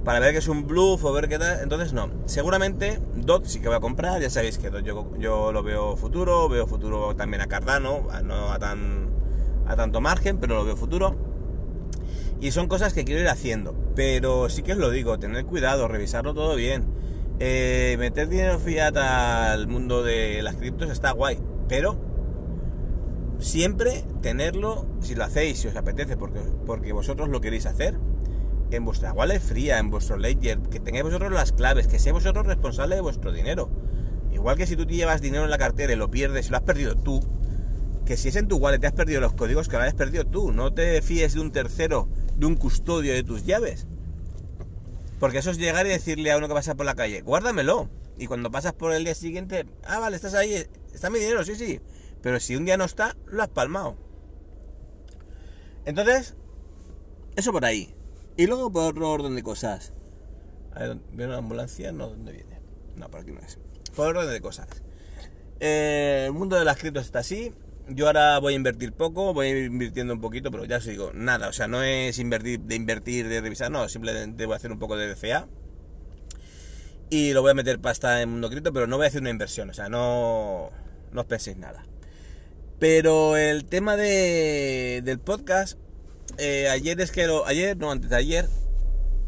para 0.04 0.19
ver 0.19 0.34
que 0.34 0.38
es 0.38 0.47
un 0.47 0.67
bluff 0.67 1.04
o 1.04 1.12
ver 1.13 1.28
qué 1.28 1.39
tal. 1.39 1.62
Entonces, 1.62 1.93
no. 1.93 2.10
Seguramente 2.25 2.99
DOT 3.15 3.45
sí 3.45 3.60
que 3.60 3.67
voy 3.67 3.78
a 3.78 3.80
comprar. 3.80 4.21
Ya 4.21 4.30
sabéis 4.30 4.60
que 4.60 4.69
yo, 4.84 5.17
yo, 5.17 5.51
lo 5.51 5.63
veo 5.63 5.95
futuro. 5.95 6.47
Veo 6.47 6.67
futuro 6.67 7.15
también 7.15 7.41
a 7.41 7.47
Cardano. 7.47 8.08
No 8.23 8.51
a, 8.51 8.60
tan, 8.60 9.10
a 9.65 9.75
tanto 9.75 10.01
margen, 10.01 10.38
pero 10.38 10.56
lo 10.56 10.65
veo 10.65 10.75
futuro. 10.75 11.15
Y 12.39 12.51
son 12.51 12.67
cosas 12.67 12.93
que 12.93 13.04
quiero 13.04 13.21
ir 13.21 13.30
haciendo. 13.30 13.75
Pero 13.95 14.47
sí 14.49 14.62
que 14.62 14.73
os 14.73 14.78
lo 14.78 14.91
digo, 14.91 15.17
tener 15.17 15.45
cuidado, 15.45 15.88
revisarlo 15.88 16.36
todo 16.36 16.56
bien. 16.56 16.86
Eh, 17.39 17.95
meter 17.97 18.30
dinero 18.30 18.60
fiat 18.60 18.95
al 18.95 19.67
mundo 19.67 20.04
de 20.04 20.41
las 20.41 20.56
criptos 20.56 20.89
está 20.89 21.12
guay, 21.12 21.38
pero 21.67 21.97
siempre 23.39 24.04
tenerlo, 24.21 24.86
si 25.02 25.15
lo 25.15 25.24
hacéis, 25.24 25.60
si 25.60 25.67
os 25.67 25.76
apetece, 25.76 26.17
porque, 26.17 26.39
porque 26.65 26.93
vosotros 26.93 27.30
lo 27.30 27.41
queréis 27.41 27.65
hacer, 27.65 27.98
en 28.71 28.86
vuestra 28.86 29.13
wallet 29.13 29.39
fría, 29.39 29.80
en 29.80 29.89
vuestro 29.89 30.17
ledger, 30.17 30.60
que 30.60 30.80
tengáis 30.80 31.04
vosotros 31.04 31.32
las 31.32 31.52
claves, 31.52 31.88
que 31.88 32.00
seáis 32.00 32.13
vosotros 32.13 32.45
responsables 32.45 32.98
de 32.98 33.02
vuestro 33.02 33.32
dinero. 33.32 33.69
Igual 34.32 34.58
que 34.58 34.67
si 34.67 34.76
tú 34.76 34.86
te 34.86 34.95
llevas 34.95 35.21
dinero 35.21 35.45
en 35.45 35.50
la 35.50 35.58
cartera 35.58 35.93
y 35.93 35.95
lo 35.95 36.12
pierdes 36.12 36.48
y 36.48 36.50
lo 36.50 36.58
has 36.58 36.63
perdido 36.63 36.95
tú, 36.95 37.21
que 38.06 38.17
si 38.17 38.30
es 38.30 38.36
en 38.36 38.48
tu 38.48 38.58
wallet 38.58 38.80
te 38.80 38.88
has 38.88 38.93
perdido 38.93 39.21
los 39.21 39.34
códigos 39.34 39.67
que 39.67 39.78
lo 39.78 39.84
has 39.84 39.93
perdido 39.93 40.26
tú, 40.26 40.52
no 40.52 40.74
te 40.74 41.02
fíes 41.02 41.34
de 41.34 41.41
un 41.41 41.52
tercero, 41.52 42.10
de 42.36 42.45
un 42.45 42.56
custodio 42.56 43.13
de 43.13 43.24
tus 43.24 43.45
llaves. 43.45 43.88
Porque 45.19 45.39
eso 45.39 45.52
es 45.52 45.58
llegar 45.58 45.86
y 45.86 45.89
decirle 45.89 46.32
a 46.32 46.38
uno 46.38 46.48
que 46.48 46.54
pasa 46.54 46.76
por 46.76 46.86
la 46.86 46.95
calle, 46.95 47.21
guárdamelo. 47.21 47.89
Y 48.17 48.28
cuando 48.28 48.52
pasas 48.52 48.74
por 48.74 48.93
el 48.93 49.04
día 49.04 49.15
siguiente, 49.15 49.65
ah, 49.86 50.00
vale, 50.00 50.15
estás 50.15 50.34
ahí, 50.36 50.65
está 50.93 51.10
mi 51.10 51.19
dinero, 51.19 51.43
sí, 51.43 51.56
sí. 51.56 51.80
Pero 52.25 52.39
si 52.39 52.55
un 52.55 52.65
día 52.65 52.75
no 52.75 52.85
está, 52.85 53.15
lo 53.27 53.43
has 53.43 53.49
palmado. 53.49 53.97
Entonces, 55.85 56.35
eso 57.35 57.51
por 57.51 57.65
ahí. 57.65 57.93
Y 58.35 58.47
luego 58.47 58.71
por 58.71 58.85
otro 58.85 59.11
orden 59.11 59.35
de 59.35 59.43
cosas. 59.43 59.93
A 60.73 60.79
ver, 60.79 60.97
¿viene 61.11 61.27
una 61.27 61.38
ambulancia? 61.38 61.91
No, 61.91 62.09
¿dónde 62.09 62.31
viene? 62.31 62.59
No, 62.95 63.11
por 63.11 63.19
aquí 63.19 63.31
no 63.31 63.41
es. 63.41 63.59
Por 63.95 64.17
orden 64.17 64.33
de 64.33 64.41
cosas. 64.41 64.67
Eh, 65.59 66.23
el 66.25 66.33
mundo 66.33 66.55
de 66.55 66.65
las 66.65 66.77
criptos 66.77 67.05
está 67.05 67.19
así. 67.19 67.53
Yo 67.89 68.07
ahora 68.07 68.39
voy 68.39 68.53
a 68.53 68.55
invertir 68.55 68.93
poco, 68.93 69.31
voy 69.31 69.45
a 69.45 69.49
ir 69.51 69.65
invirtiendo 69.65 70.11
un 70.11 70.19
poquito, 70.19 70.49
pero 70.49 70.65
ya 70.65 70.77
os 70.77 70.85
digo, 70.85 71.11
nada, 71.13 71.47
o 71.47 71.53
sea, 71.53 71.67
no 71.67 71.83
es 71.83 72.17
invertir, 72.17 72.59
de 72.61 72.73
invertir, 72.73 73.29
de 73.29 73.39
revisar, 73.39 73.69
no, 73.69 73.88
simplemente 73.88 74.47
voy 74.47 74.53
a 74.53 74.57
hacer 74.57 74.71
un 74.71 74.79
poco 74.79 74.97
de 74.97 75.13
DCA. 75.13 75.47
Y 77.11 77.33
lo 77.33 77.43
voy 77.43 77.51
a 77.51 77.53
meter 77.53 77.79
pasta 77.79 78.23
en 78.23 78.29
mundo 78.29 78.49
cripto, 78.49 78.73
pero 78.73 78.88
no 78.88 78.97
voy 78.97 79.05
a 79.05 79.09
hacer 79.09 79.21
una 79.21 79.29
inversión, 79.29 79.69
o 79.69 79.75
sea, 79.75 79.89
no, 79.89 80.71
no 81.11 81.21
os 81.21 81.27
penséis 81.27 81.57
nada. 81.57 81.85
Pero 82.79 83.38
el 83.38 83.65
tema 83.65 83.95
de, 83.95 85.01
del 85.03 85.19
podcast, 85.19 85.77
eh, 86.38 86.67
ayer 86.69 86.99
es 86.99 87.11
que 87.11 87.25
lo, 87.27 87.45
ayer, 87.45 87.77
no, 87.77 87.91
antes 87.91 88.09
de 88.09 88.15
ayer, 88.17 88.49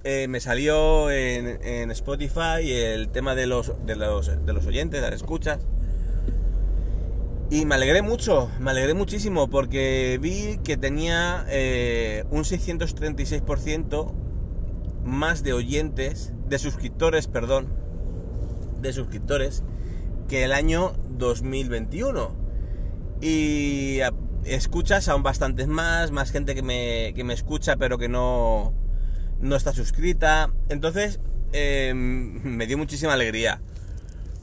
eh, 0.03 0.27
me 0.27 0.39
salió 0.39 1.09
en, 1.11 1.59
en, 1.63 1.91
Spotify 1.91 2.71
el 2.71 3.09
tema 3.09 3.35
de 3.35 3.47
los, 3.47 3.73
de 3.85 3.95
los, 3.95 4.45
de 4.45 4.53
los 4.53 4.65
oyentes, 4.65 5.01
las 5.01 5.13
escuchas. 5.13 5.59
Y 7.49 7.65
me 7.65 7.75
alegré 7.75 8.01
mucho, 8.01 8.51
me 8.59 8.71
alegré 8.71 8.93
muchísimo 8.93 9.49
porque 9.49 10.19
vi 10.21 10.59
que 10.65 10.75
tenía 10.75 11.45
eh, 11.47 12.25
un 12.29 12.43
636% 12.43 14.13
más 15.05 15.43
de 15.43 15.53
oyentes, 15.53 16.33
de 16.49 16.59
suscriptores, 16.59 17.27
perdón, 17.27 17.67
de 18.81 18.91
suscriptores 18.91 19.63
que 20.27 20.43
el 20.43 20.51
año 20.51 20.93
2021. 21.11 22.46
Y 23.21 23.99
escuchas 24.45 25.07
aún 25.09 25.23
bastantes 25.23 25.67
más, 25.67 26.11
más 26.11 26.31
gente 26.31 26.55
que 26.55 26.61
me, 26.61 27.13
que 27.15 27.23
me 27.23 27.33
escucha 27.33 27.75
pero 27.75 27.97
que 27.97 28.07
no, 28.07 28.73
no 29.39 29.55
está 29.55 29.73
suscrita. 29.73 30.51
Entonces 30.69 31.19
eh, 31.53 31.93
me 31.93 32.67
dio 32.67 32.77
muchísima 32.77 33.13
alegría. 33.13 33.61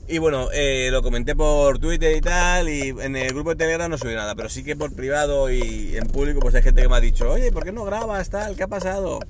Y 0.06 0.18
bueno, 0.18 0.48
eh, 0.52 0.90
lo 0.90 1.02
comenté 1.02 1.34
por 1.34 1.78
Twitter 1.78 2.14
y 2.14 2.20
tal, 2.20 2.68
y 2.68 2.90
en 2.90 3.16
el 3.16 3.32
grupo 3.32 3.50
de 3.50 3.56
Telegram 3.56 3.90
no 3.90 3.96
subí 3.96 4.14
nada, 4.14 4.34
pero 4.34 4.50
sí 4.50 4.62
que 4.62 4.76
por 4.76 4.94
privado 4.94 5.50
y 5.50 5.96
en 5.96 6.06
público 6.08 6.40
pues 6.40 6.54
hay 6.54 6.62
gente 6.62 6.82
que 6.82 6.88
me 6.90 6.96
ha 6.96 7.00
dicho, 7.00 7.30
oye, 7.30 7.50
¿por 7.50 7.64
qué 7.64 7.72
no 7.72 7.84
grabas 7.84 8.28
tal? 8.28 8.54
¿Qué 8.54 8.64
ha 8.64 8.68
pasado? 8.68 9.20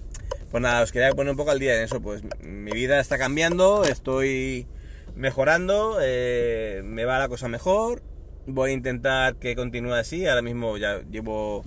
Pues 0.50 0.60
nada, 0.60 0.82
os 0.82 0.90
quería 0.90 1.12
poner 1.12 1.30
un 1.30 1.36
poco 1.36 1.52
al 1.52 1.60
día 1.60 1.76
en 1.76 1.84
eso, 1.84 2.00
pues 2.00 2.22
mi 2.42 2.72
vida 2.72 2.98
está 2.98 3.18
cambiando, 3.18 3.84
estoy 3.84 4.66
mejorando, 5.14 5.98
eh, 6.02 6.82
me 6.84 7.04
va 7.04 7.20
la 7.20 7.28
cosa 7.28 7.46
mejor, 7.46 8.02
voy 8.46 8.70
a 8.70 8.74
intentar 8.74 9.36
que 9.36 9.56
continúe 9.56 9.94
así, 9.94 10.26
ahora 10.26 10.42
mismo 10.42 10.76
ya 10.76 11.00
llevo 11.10 11.64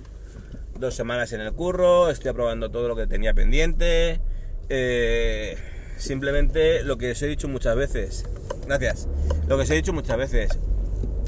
dos 0.78 0.94
semanas 0.94 1.32
en 1.32 1.40
el 1.40 1.52
curro, 1.52 2.10
estoy 2.10 2.30
aprobando 2.30 2.70
todo 2.70 2.88
lo 2.88 2.96
que 2.96 3.06
tenía 3.06 3.34
pendiente, 3.34 4.20
eh, 4.68 5.56
simplemente 5.96 6.82
lo 6.84 6.98
que 6.98 7.12
os 7.12 7.22
he 7.22 7.26
dicho 7.26 7.48
muchas 7.48 7.76
veces, 7.76 8.24
Gracias. 8.68 9.08
Lo 9.48 9.56
que 9.56 9.62
os 9.62 9.70
he 9.70 9.74
dicho 9.76 9.94
muchas 9.94 10.18
veces. 10.18 10.58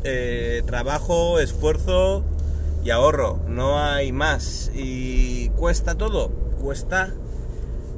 Eh, 0.04 0.62
trabajo, 0.66 1.40
esfuerzo 1.40 2.22
y 2.84 2.90
ahorro. 2.90 3.40
No 3.48 3.82
hay 3.82 4.12
más. 4.12 4.70
Y 4.74 5.48
cuesta 5.50 5.94
todo. 5.94 6.28
Cuesta. 6.60 7.14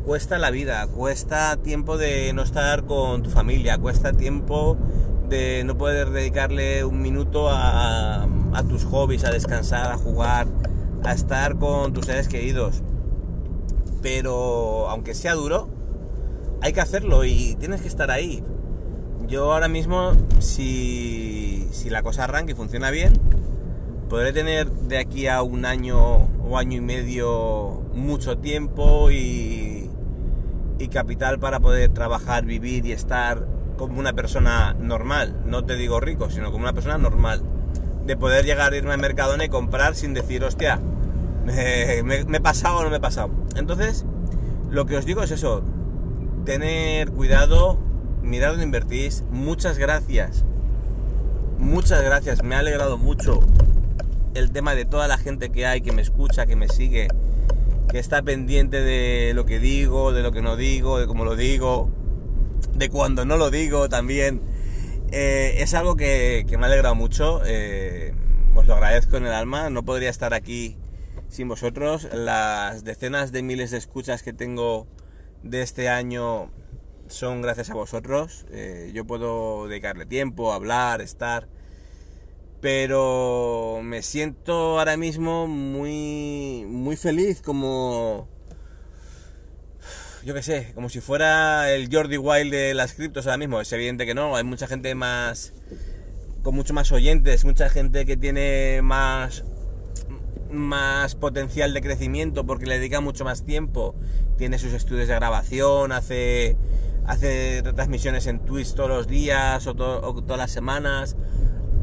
Cuesta 0.06 0.38
la 0.38 0.52
vida. 0.52 0.86
Cuesta 0.86 1.56
tiempo 1.56 1.98
de 1.98 2.32
no 2.32 2.42
estar 2.42 2.84
con 2.84 3.24
tu 3.24 3.30
familia. 3.30 3.78
Cuesta 3.78 4.12
tiempo 4.12 4.78
no 5.64 5.76
poder 5.76 6.10
dedicarle 6.10 6.84
un 6.84 7.02
minuto 7.02 7.48
a, 7.48 8.24
a 8.24 8.62
tus 8.68 8.84
hobbies, 8.84 9.24
a 9.24 9.30
descansar, 9.30 9.92
a 9.92 9.96
jugar, 9.96 10.46
a 11.04 11.12
estar 11.12 11.58
con 11.58 11.92
tus 11.92 12.06
seres 12.06 12.28
queridos. 12.28 12.82
Pero 14.02 14.88
aunque 14.88 15.14
sea 15.14 15.34
duro, 15.34 15.68
hay 16.60 16.72
que 16.72 16.80
hacerlo 16.80 17.24
y 17.24 17.56
tienes 17.56 17.82
que 17.82 17.88
estar 17.88 18.10
ahí 18.10 18.44
yo 19.32 19.52
ahora 19.52 19.68
mismo, 19.68 20.12
si, 20.40 21.66
la 21.88 22.02
cosa 22.02 22.24
arranca 22.24 22.52
y 22.52 22.54
funciona 22.54 22.90
bien, 22.90 23.14
podré 24.08 24.32
tener 24.32 24.70
de 24.70 24.98
aquí 24.98 25.26
a 25.26 25.42
un 25.42 25.64
año 25.64 26.28
o 26.44 26.58
año 26.58 26.76
y 26.76 26.80
medio 26.82 27.82
mucho 27.94 28.36
tiempo 28.36 29.10
y, 29.10 29.88
y 30.78 30.88
capital 30.88 31.38
para 31.38 31.60
poder 31.60 31.94
trabajar, 31.94 32.44
vivir 32.44 32.84
y 32.84 32.92
estar 32.92 33.46
como 33.88 34.00
una 34.00 34.12
persona 34.12 34.74
normal. 34.74 35.34
No 35.46 35.64
te 35.64 35.76
digo 35.76 36.00
rico, 36.00 36.30
sino 36.30 36.50
como 36.50 36.64
una 36.64 36.72
persona 36.72 36.98
normal. 36.98 37.42
De 38.06 38.16
poder 38.16 38.44
llegar 38.44 38.72
a 38.72 38.76
irme 38.76 38.92
al 38.92 39.00
Mercadona 39.00 39.44
y 39.44 39.48
comprar 39.48 39.94
sin 39.94 40.14
decir, 40.14 40.44
hostia, 40.44 40.80
me, 41.44 42.02
me 42.02 42.36
he 42.36 42.40
pasado 42.40 42.78
o 42.78 42.82
no 42.84 42.90
me 42.90 42.96
he 42.96 43.00
pasado. 43.00 43.30
Entonces, 43.56 44.04
lo 44.70 44.86
que 44.86 44.96
os 44.96 45.04
digo 45.06 45.22
es 45.22 45.30
eso, 45.30 45.62
tener 46.44 47.10
cuidado, 47.10 47.78
mirad 48.22 48.50
dónde 48.50 48.64
invertís. 48.64 49.24
Muchas 49.30 49.78
gracias. 49.78 50.44
Muchas 51.58 52.02
gracias, 52.02 52.42
me 52.42 52.56
ha 52.56 52.58
alegrado 52.58 52.98
mucho 52.98 53.40
el 54.34 54.50
tema 54.50 54.74
de 54.74 54.84
toda 54.84 55.06
la 55.06 55.16
gente 55.16 55.50
que 55.50 55.64
hay, 55.64 55.80
que 55.80 55.92
me 55.92 56.02
escucha, 56.02 56.44
que 56.44 56.56
me 56.56 56.68
sigue, 56.68 57.06
que 57.88 58.00
está 58.00 58.22
pendiente 58.22 58.80
de 58.80 59.32
lo 59.34 59.46
que 59.46 59.60
digo, 59.60 60.12
de 60.12 60.22
lo 60.22 60.32
que 60.32 60.42
no 60.42 60.56
digo, 60.56 60.98
de 60.98 61.06
cómo 61.06 61.24
lo 61.24 61.36
digo, 61.36 61.88
de 62.74 62.88
cuando 62.88 63.24
no 63.24 63.36
lo 63.36 63.50
digo 63.50 63.88
también. 63.88 64.42
Eh, 65.10 65.56
es 65.62 65.74
algo 65.74 65.96
que, 65.96 66.46
me 66.50 66.64
ha 66.64 66.66
alegrado 66.66 66.94
mucho, 66.94 67.42
eh, 67.44 68.14
os 68.54 68.66
lo 68.66 68.74
agradezco 68.74 69.16
en 69.18 69.26
el 69.26 69.32
alma, 69.32 69.68
no 69.68 69.84
podría 69.84 70.10
estar 70.10 70.34
aquí 70.34 70.76
sin 71.28 71.48
vosotros. 71.48 72.08
Las 72.12 72.84
decenas 72.84 73.32
de 73.32 73.42
miles 73.42 73.70
de 73.70 73.78
escuchas 73.78 74.22
que 74.22 74.32
tengo 74.32 74.86
de 75.42 75.62
este 75.62 75.88
año 75.88 76.50
son 77.08 77.42
gracias 77.42 77.70
a 77.70 77.74
vosotros. 77.74 78.46
Eh, 78.50 78.90
yo 78.94 79.06
puedo 79.06 79.68
dedicarle 79.68 80.06
tiempo, 80.06 80.52
hablar, 80.52 81.00
estar 81.00 81.48
pero 82.62 83.80
me 83.82 84.02
siento 84.02 84.78
ahora 84.78 84.96
mismo 84.96 85.48
muy 85.48 86.64
muy 86.68 86.96
feliz 86.96 87.42
como 87.42 88.28
yo 90.24 90.34
qué 90.34 90.42
sé, 90.42 90.72
como 90.74 90.88
si 90.88 91.00
fuera 91.00 91.72
el 91.72 91.88
Jordi 91.92 92.16
Wild 92.16 92.52
de 92.52 92.74
las 92.74 92.94
criptos 92.94 93.26
ahora 93.26 93.38
mismo. 93.38 93.60
Es 93.60 93.72
evidente 93.72 94.06
que 94.06 94.14
no, 94.14 94.36
hay 94.36 94.44
mucha 94.44 94.66
gente 94.66 94.94
más 94.94 95.52
con 96.42 96.54
mucho 96.54 96.74
más 96.74 96.90
oyentes, 96.92 97.44
mucha 97.44 97.68
gente 97.68 98.04
que 98.04 98.16
tiene 98.16 98.80
más 98.82 99.44
más 100.50 101.14
potencial 101.14 101.72
de 101.72 101.80
crecimiento 101.80 102.44
porque 102.44 102.66
le 102.66 102.78
dedica 102.78 103.00
mucho 103.00 103.24
más 103.24 103.44
tiempo, 103.44 103.94
tiene 104.36 104.58
sus 104.58 104.72
estudios 104.74 105.08
de 105.08 105.14
grabación, 105.14 105.92
hace 105.92 106.56
hace 107.06 107.62
retransmisiones 107.64 108.26
en 108.26 108.40
Twitch 108.40 108.74
todos 108.74 108.90
los 108.90 109.08
días 109.08 109.66
o, 109.66 109.70
o 109.70 110.22
todas 110.22 110.38
las 110.38 110.50
semanas 110.52 111.16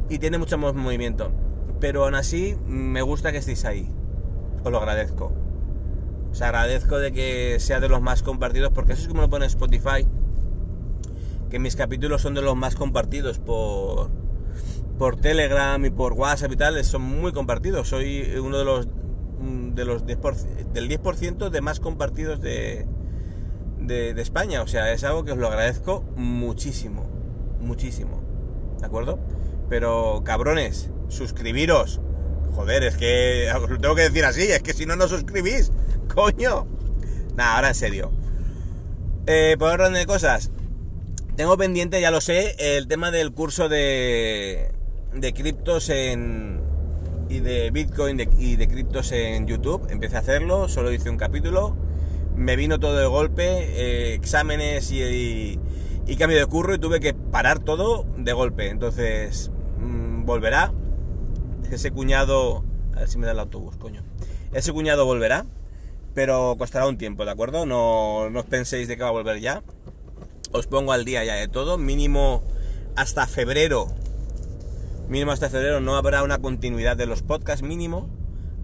y 0.08 0.20
tiene 0.20 0.38
mucho 0.38 0.58
más 0.58 0.74
movimiento. 0.74 1.32
Pero 1.80 2.06
aún 2.06 2.16
así 2.16 2.56
me 2.66 3.02
gusta 3.02 3.32
que 3.32 3.40
estéis 3.40 3.66
ahí. 3.66 3.90
Os 4.64 4.72
lo 4.72 4.80
agradezco. 4.80 5.49
Os 6.40 6.44
agradezco 6.44 7.00
de 7.00 7.12
que 7.12 7.58
sea 7.60 7.82
de 7.82 7.90
los 7.90 8.02
más 8.02 8.24
compartidos 8.24 8.72
porque 8.74 8.94
eso 8.94 9.02
es 9.02 9.08
como 9.10 9.20
lo 9.20 9.30
pone 9.30 9.46
Spotify. 9.46 10.08
Que 11.50 11.60
mis 11.60 11.76
capítulos 11.76 12.22
son 12.22 12.34
de 12.34 12.42
los 12.42 12.56
más 12.56 12.76
compartidos 12.76 13.40
por, 13.40 14.10
por 14.98 15.18
Telegram 15.18 15.84
y 15.84 15.90
por 15.90 16.14
WhatsApp 16.14 16.54
y 16.54 16.56
tal. 16.56 16.82
Son 16.86 17.02
muy 17.02 17.34
compartidos. 17.34 17.90
Soy 17.90 18.38
uno 18.42 18.58
de 18.58 18.64
los, 18.64 18.88
de 19.76 19.84
los 19.84 20.06
10%, 20.06 20.72
del 20.72 20.88
10% 20.88 21.50
de 21.50 21.60
más 21.60 21.82
compartidos 21.82 22.40
de, 22.40 22.88
de, 23.78 24.14
de 24.14 24.22
España. 24.22 24.62
O 24.62 24.68
sea, 24.68 24.94
es 24.94 25.04
algo 25.04 25.26
que 25.26 25.34
os 25.34 25.38
lo 25.38 25.48
agradezco 25.48 26.06
muchísimo. 26.16 27.10
Muchísimo. 27.60 28.24
¿De 28.80 28.86
acuerdo? 28.86 29.20
Pero 29.68 30.22
cabrones, 30.24 30.90
suscribiros. 31.10 32.00
Joder, 32.56 32.84
es 32.84 32.96
que 32.96 33.52
lo 33.68 33.78
tengo 33.78 33.96
que 33.96 34.04
decir 34.04 34.24
así, 34.24 34.44
es 34.44 34.64
que 34.64 34.72
si 34.72 34.86
no, 34.86 34.96
no 34.96 35.10
suscribís. 35.10 35.74
Coño. 36.14 36.68
Nada, 37.36 37.56
ahora 37.56 37.70
en 37.70 37.76
serio. 37.76 38.12
Eh, 39.28 39.56
por 39.58 39.72
orden 39.72 39.94
de 39.94 40.06
cosas. 40.06 40.52
Tengo 41.36 41.58
pendiente, 41.58 42.02
ya 42.02 42.12
lo 42.12 42.20
sé, 42.20 42.56
el 42.60 42.88
tema 42.88 43.12
del 43.12 43.32
curso 43.32 43.70
de, 43.70 44.72
de 45.14 45.34
criptos 45.34 45.90
en, 45.90 46.60
y 47.30 47.40
de 47.40 47.72
Bitcoin 47.72 48.20
y 48.38 48.56
de 48.56 48.68
criptos 48.68 49.12
en 49.12 49.48
YouTube. 49.48 49.88
Empecé 49.90 50.18
a 50.18 50.20
hacerlo, 50.20 50.68
solo 50.68 50.92
hice 50.92 51.10
un 51.10 51.18
capítulo. 51.18 51.78
Me 52.36 52.56
vino 52.56 52.80
todo 52.80 52.98
de 52.98 53.06
golpe, 53.06 53.46
eh, 53.46 54.14
exámenes 54.16 54.92
y, 54.92 55.60
cambio 56.18 56.38
de 56.38 56.46
curro 56.48 56.74
y 56.74 56.80
tuve 56.80 57.00
que 57.00 57.14
parar 57.14 57.60
todo 57.60 58.06
de 58.18 58.34
golpe. 58.34 58.70
Entonces, 58.70 59.52
volverá. 60.26 60.74
Ese 61.72 61.92
cuñado... 61.92 62.64
A 62.96 63.02
ver 63.02 63.08
si 63.08 63.18
me 63.18 63.28
da 63.28 63.32
el 63.32 63.40
autobús, 63.40 63.78
coño. 63.78 64.04
Ese 64.52 64.74
cuñado 64.74 65.06
volverá, 65.06 65.46
pero 66.20 66.58
costará 66.58 66.86
un 66.86 66.98
tiempo, 66.98 67.24
¿de 67.24 67.32
acuerdo? 67.32 67.66
No, 67.66 68.30
no 68.30 68.42
os 68.42 68.46
penséis 68.46 68.90
de 68.90 68.98
que 68.98 69.04
va 69.04 69.08
a 69.08 69.14
volver 69.14 69.40
ya. 69.40 69.64
Os 70.52 70.68
pongo 70.68 70.92
al 70.92 71.06
día 71.06 71.24
ya 71.24 71.36
de 71.36 71.48
todo. 71.48 71.78
Mínimo 71.78 72.44
hasta 72.98 73.26
febrero. 73.26 73.88
Mínimo 75.08 75.32
hasta 75.32 75.50
febrero 75.50 75.80
no 75.80 75.96
habrá 75.96 76.22
una 76.24 76.40
continuidad 76.40 76.98
de 76.98 77.06
los 77.06 77.22
podcasts 77.22 77.64
mínimo. 77.64 78.10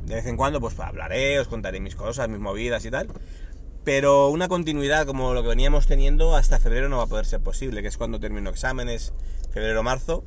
De 0.03 0.15
vez 0.15 0.25
en 0.25 0.35
cuando 0.35 0.59
pues 0.59 0.77
hablaré, 0.81 1.39
os 1.39 1.47
contaré 1.47 1.79
mis 1.79 1.95
cosas, 1.95 2.27
mis 2.27 2.41
movidas 2.41 2.83
y 2.83 2.91
tal. 2.91 3.07
Pero 3.85 4.27
una 4.27 4.49
continuidad 4.49 5.05
como 5.05 5.33
lo 5.33 5.41
que 5.41 5.47
veníamos 5.47 5.87
teniendo 5.87 6.35
hasta 6.35 6.59
febrero 6.59 6.89
no 6.89 6.97
va 6.97 7.03
a 7.03 7.07
poder 7.07 7.25
ser 7.25 7.39
posible, 7.39 7.81
que 7.81 7.87
es 7.87 7.95
cuando 7.95 8.19
termino 8.19 8.49
exámenes, 8.49 9.13
febrero-marzo. 9.53 10.25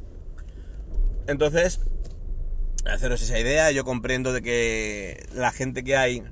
Entonces, 1.27 1.83
haceros 2.87 3.21
esa 3.21 3.39
idea, 3.39 3.71
yo 3.71 3.85
comprendo 3.85 4.33
de 4.33 4.41
que 4.41 5.27
la 5.35 5.53
gente 5.53 5.85
que 5.85 5.95
hay 5.95 6.23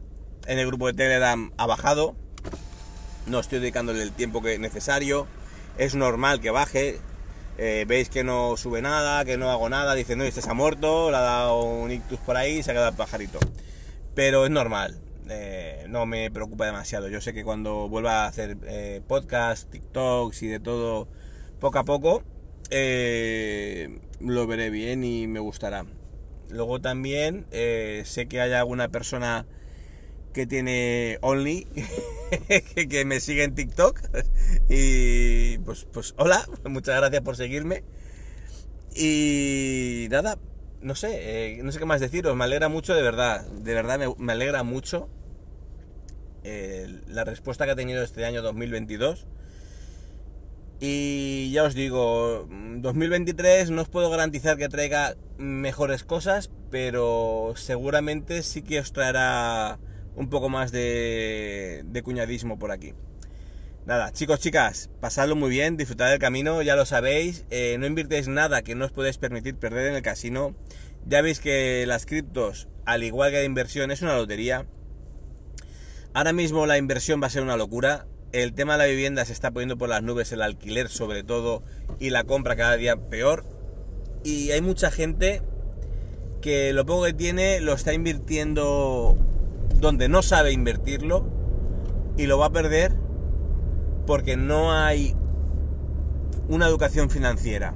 en 0.47 0.59
el 0.59 0.67
grupo 0.67 0.87
de 0.87 0.95
Telegram 0.95 1.53
ha 1.57 1.67
bajado, 1.67 2.17
no 3.27 3.41
estoy 3.41 3.59
dedicándole 3.59 4.03
el 4.03 4.13
tiempo 4.13 4.43
que 4.43 4.55
es 4.55 4.61
necesario, 4.61 5.27
es 5.79 5.95
normal 5.95 6.41
que 6.41 6.51
baje, 6.51 7.01
eh, 7.59 7.85
veis 7.89 8.09
que 8.09 8.25
no 8.25 8.57
sube 8.57 8.83
nada, 8.83 9.25
que 9.25 9.37
no 9.37 9.51
hago 9.51 9.69
nada, 9.69 9.95
dicen, 9.95 10.19
no, 10.19 10.25
este 10.25 10.43
se 10.43 10.51
ha 10.51 10.55
muerto, 10.55 11.11
le 11.11 11.17
ha 11.17 11.21
dado 11.21 11.63
un 11.63 11.91
ictus 11.91 12.19
por 12.21 12.37
ahí, 12.37 12.63
se 12.63 12.71
ha 12.71 12.75
quedado 12.75 12.91
el 12.91 12.97
pajarito. 12.97 13.39
Pero 14.15 14.45
es 14.45 14.51
normal, 14.51 14.99
eh, 15.29 15.85
no 15.89 16.07
me 16.07 16.31
preocupa 16.31 16.67
demasiado. 16.67 17.09
Yo 17.09 17.21
sé 17.21 17.33
que 17.33 17.45
cuando 17.45 17.89
vuelva 17.89 18.25
a 18.25 18.29
hacer 18.29 18.57
eh, 18.67 19.01
podcast, 19.07 19.71
TikToks 19.71 20.43
y 20.43 20.49
de 20.49 20.61
todo 20.61 21.09
poco 21.61 21.79
a 21.79 21.85
poco, 21.85 22.23
eh, 22.71 23.99
lo 24.21 24.47
veré 24.47 24.71
bien 24.71 25.03
y 25.05 25.27
me 25.27 25.41
gustará. 25.41 25.85
Luego 26.49 26.81
también 26.81 27.45
sé 27.51 28.27
que 28.29 28.41
hay 28.41 28.53
alguna 28.53 28.89
persona 28.89 29.47
que 30.37 30.47
tiene 30.47 31.19
Only, 31.23 31.67
que, 32.91 33.05
me 33.07 33.21
sigue 33.21 33.43
en 33.43 33.55
TikTok. 33.55 33.99
Y 34.69 35.57
pues, 35.59 35.87
pues 35.91 36.15
hola, 36.19 36.47
muchas 36.65 36.95
gracias 36.99 37.23
por 37.23 37.37
seguirme. 37.37 37.85
Y 38.95 40.09
nada, 40.11 40.39
no 40.83 40.95
sé, 40.95 41.55
eh, 41.57 41.63
no 41.63 41.73
sé 41.73 41.79
qué 41.79 41.87
más 41.87 42.03
deciros, 42.03 42.37
me 42.37 42.45
alegra 42.45 42.69
mucho 42.69 42.95
de 42.95 43.01
verdad, 43.01 43.47
de 43.47 43.73
verdad 43.73 43.99
me, 44.19 44.33
alegra 44.33 44.63
mucho 44.63 45.09
la 47.09 47.25
respuesta 47.25 47.65
que 47.65 47.73
ha 47.73 47.77
tenido 47.77 48.05
este 48.05 48.25
año 48.25 48.41
2022 48.41 49.27
y 50.79 51.51
ya 51.51 51.65
os 51.65 51.75
digo, 51.75 52.47
2023 52.49 53.71
no 53.71 53.83
os 53.83 53.89
puedo 53.89 54.11
garantizar 54.11 54.57
que 54.57 54.69
traiga 54.69 55.17
mejores 55.39 56.05
cosas, 56.05 56.51
pero 56.71 57.55
seguramente 57.57 58.43
sí 58.45 58.63
que 58.63 58.79
os 58.79 58.93
traerá 58.93 59.81
un 60.17 60.29
poco 60.31 60.49
más 60.49 60.73
de, 60.73 61.85
cuñadismo 62.03 62.59
por 62.59 62.73
aquí. 62.73 62.95
Nada, 63.85 64.13
chicos, 64.13 64.41
chicas, 64.41 64.91
pasadlo 65.01 65.37
muy 65.37 65.51
bien, 65.51 65.77
disfrutad 65.77 66.11
del 66.11 66.19
camino, 66.19 66.61
ya 66.63 66.75
lo 66.75 66.87
sabéis, 66.87 67.45
eh, 67.51 67.77
no 67.79 67.87
invirtéis 67.87 68.27
nada 68.27 68.63
que 68.63 68.75
no 68.75 68.87
os 68.87 68.91
podéis 68.91 69.19
permitir 69.19 69.55
perder 69.55 69.87
en 69.89 69.95
el 69.95 70.03
casino. 70.03 70.57
Ya 71.07 71.23
veis 71.23 71.39
que 71.39 71.85
las 71.87 72.05
criptos, 72.05 72.67
al 72.85 73.05
igual 73.05 73.31
que 73.31 73.37
la 73.37 73.45
inversión, 73.45 73.93
es 73.93 74.03
una 74.03 74.17
lotería. 74.17 74.67
Ahora 76.15 76.33
mismo 76.33 76.67
la 76.67 76.79
inversión 76.79 77.23
va 77.23 77.29
a 77.29 77.31
ser 77.31 77.43
una 77.43 77.57
locura, 77.57 78.07
el 78.33 78.55
tema 78.55 78.73
de 78.73 78.79
la 78.79 78.87
vivienda 78.87 79.25
se 79.25 79.33
está 79.33 79.53
poniendo 79.53 79.79
por 79.79 79.89
las 79.89 80.03
nubes, 80.03 80.33
el 80.33 80.43
alquiler 80.43 80.89
sobre 80.89 81.23
todo, 81.23 81.63
y 82.01 82.11
la 82.11 82.25
compra 82.25 82.57
cada 82.57 82.77
día 82.77 82.97
peor. 82.97 83.45
Y 84.25 84.51
hay 84.51 84.61
mucha 84.61 84.91
gente 84.91 85.43
que 86.41 86.73
lo 86.73 86.85
poco 86.87 87.05
que 87.05 87.13
tiene 87.13 87.61
lo 87.61 87.73
está 87.73 87.93
invirtiendo 87.93 89.17
donde 89.75 90.09
no 90.09 90.23
sabe 90.23 90.53
invertirlo 90.53 91.27
y 92.17 92.27
lo 92.27 92.39
va 92.39 92.47
a 92.47 92.53
perder 92.53 92.95
porque 94.07 94.37
no 94.37 94.73
hay 94.73 95.15
una 96.49 96.67
educación 96.67 97.11
financiera. 97.11 97.75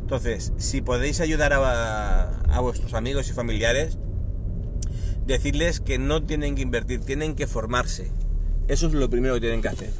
Entonces, 0.00 0.52
si 0.56 0.82
podéis 0.82 1.20
ayudar 1.20 1.52
a, 1.52 2.30
a, 2.42 2.60
vuestros 2.60 2.94
amigos 2.94 3.28
y 3.28 3.32
familiares, 3.32 3.98
decirles 5.26 5.80
que 5.80 5.98
no 5.98 6.22
tienen 6.22 6.54
que 6.54 6.62
invertir, 6.62 7.00
tienen 7.00 7.34
que 7.34 7.46
formarse. 7.46 8.12
Eso 8.68 8.86
es 8.86 8.92
lo 8.92 9.10
primero 9.10 9.34
que 9.34 9.40
tienen 9.40 9.62
que 9.62 9.68
hacer. 9.68 9.90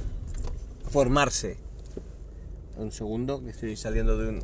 Formarse. 0.90 1.56
Un 2.76 2.92
segundo, 2.92 3.42
que 3.42 3.50
estoy 3.50 3.76
saliendo 3.76 4.16
de 4.18 4.28
un... 4.28 4.42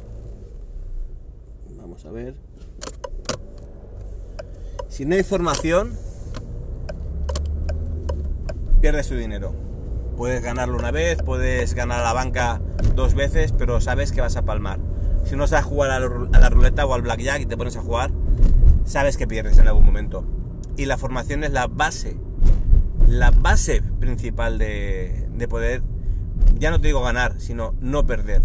Vamos 1.77 2.05
a 2.07 2.11
ver. 2.11 2.35
Si 4.89 5.05
no 5.05 5.15
hay 5.15 5.23
formación, 5.23 5.97
pierdes 8.83 9.09
tu 9.09 9.15
dinero. 9.15 9.55
Puedes 10.19 10.43
ganarlo 10.43 10.77
una 10.77 10.91
vez, 10.91 11.23
puedes 11.23 11.73
ganar 11.75 12.01
a 12.01 12.05
la 12.05 12.13
banca 12.13 12.61
dos 12.95 13.15
veces, 13.15 13.53
pero 13.53 13.81
sabes 13.81 14.13
que 14.13 14.21
vas 14.21 14.37
a 14.37 14.43
palmar. 14.43 14.79
Si 15.25 15.37
no 15.37 15.47
sabes 15.47 15.65
jugar 15.65 15.91
a 15.91 16.01
la 16.01 16.51
ruleta 16.51 16.85
o 16.85 16.93
al 16.93 17.01
blackjack 17.01 17.41
y 17.41 17.47
te 17.47 17.57
pones 17.57 17.77
a 17.77 17.81
jugar, 17.81 18.11
sabes 18.85 19.17
que 19.17 19.27
pierdes 19.27 19.57
en 19.57 19.69
algún 19.69 19.87
momento. 19.87 20.27
Y 20.77 20.85
la 20.85 20.99
formación 20.99 21.45
es 21.45 21.53
la 21.53 21.67
base 21.67 22.19
la 23.13 23.31
base 23.31 23.83
principal 24.01 24.59
de, 24.59 25.47
poder 25.49 25.83
ya 26.59 26.71
no 26.71 26.81
te 26.81 26.87
digo 26.87 27.03
ganar, 27.03 27.41
sino 27.41 27.75
no 27.81 28.07
perder. 28.07 28.43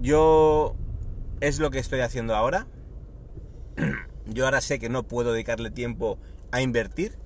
Yo 0.00 0.74
es 1.40 1.58
lo 1.58 1.70
que 1.70 1.78
estoy 1.78 2.00
haciendo 2.00 2.34
ahora. 2.34 2.66
Yo 4.26 4.44
ahora 4.44 4.60
sé 4.60 4.78
que 4.78 4.88
no 4.88 5.02
puedo 5.02 5.32
dedicarle 5.32 5.70
tiempo 5.70 6.18
a 6.50 6.62
invertir. 6.62 7.18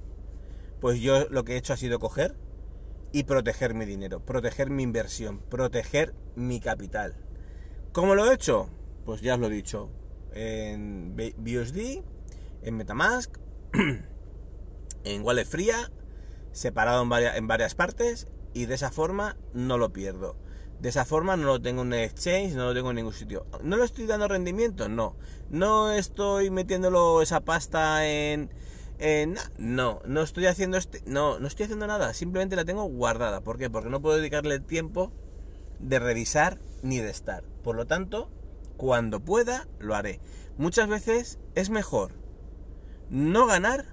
Pues 0.81 1.01
yo 1.01 1.29
lo 1.29 1.45
que 1.45 1.55
he 1.55 1.57
hecho 1.57 1.73
ha 1.73 1.77
sido 1.77 1.99
coger 1.99 2.37
y 3.13 3.25
proteger 3.25 3.75
mi 3.75 3.85
dinero, 3.85 4.25
proteger 4.25 4.71
mi 4.71 4.83
inversión, 4.83 5.41
proteger 5.41 6.15
mi 6.37 6.61
capital. 6.61 7.17
¿Cómo 7.93 8.15
lo 8.15 8.31
he 8.31 8.35
hecho? 8.35 8.71
Pues 9.05 9.21
ya 9.21 9.35
os 9.35 9.41
lo 9.41 9.49
he 9.49 9.51
dicho. 9.51 9.91
En 10.33 11.17
BUSD, 11.17 12.03
en 12.63 12.77
Metamask, 12.77 13.37
en 15.05 15.23
Wallet 15.23 15.45
Fría, 15.45 15.91
separado 16.53 17.03
en 17.03 17.09
varias, 17.09 17.37
en 17.37 17.47
varias 17.47 17.75
partes 17.75 18.29
y 18.55 18.67
de 18.67 18.75
esa 18.75 18.91
forma 18.91 19.37
no 19.53 19.77
lo 19.77 19.93
pierdo. 19.93 20.37
De 20.81 20.89
esa 20.89 21.05
forma 21.05 21.37
no 21.37 21.45
lo 21.45 21.61
tengo 21.61 21.83
en 21.83 21.93
exchange, 21.93 22.55
no 22.55 22.65
lo 22.65 22.75
tengo 22.75 22.91
en 22.91 22.97
ningún 22.97 23.13
sitio. 23.13 23.47
¿No 23.63 23.77
lo 23.77 23.85
estoy 23.85 24.07
dando 24.07 24.29
rendimiento? 24.29 24.89
No. 24.89 25.17
¿No 25.51 25.93
estoy 25.93 26.51
metiéndolo 26.51 27.21
esa 27.21 27.41
pasta 27.41 28.07
en... 28.09 28.51
en 29.01 29.37
no, 29.59 30.01
no 30.05 30.23
estoy 30.23 30.47
haciendo 30.47 30.77
este... 30.77 31.03
No, 31.07 31.41
no 31.41 31.47
estoy 31.47 31.65
haciendo 31.65 31.87
nada. 31.87 32.15
Simplemente 32.15 32.55
la 32.55 32.65
tengo 32.65 32.85
guardada. 32.85 33.41
¿Por 33.41 33.59
qué? 33.59 33.71
Porque 33.71 33.89
no 33.89 34.03
puedo 34.03 34.19
dedicarle 34.19 34.61
tiempo 34.61 35.11
de 35.79 35.99
revisar 35.99 36.59
ni 36.83 36.99
de 36.99 37.11
estar. 37.11 37.43
Por 37.65 37.77
lo 37.77 37.87
tanto, 37.87 38.31
cuando 38.77 39.21
pueda, 39.21 39.67
lo 39.79 39.95
haré. 39.95 40.21
Muchas 40.59 40.89
veces 40.89 41.39
es 41.55 41.71
mejor 41.71 42.13
no 43.09 43.47
ganar 43.47 43.87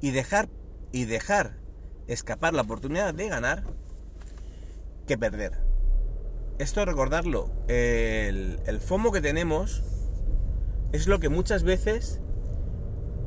y 0.00 0.10
dejar 0.10 0.48
y 0.90 1.04
dejar 1.04 1.58
escapar 2.06 2.54
la 2.54 2.62
oportunidad 2.62 3.12
de 3.12 3.28
ganar 3.28 3.64
que 5.06 5.18
perder. 5.18 5.62
Esto 6.58 6.84
recordarlo, 6.84 7.52
el, 7.68 8.58
el 8.66 8.80
FOMO 8.80 9.12
que 9.12 9.20
tenemos 9.20 9.84
es 10.92 11.06
lo 11.06 11.20
que 11.20 11.28
muchas 11.28 11.62
veces 11.62 12.20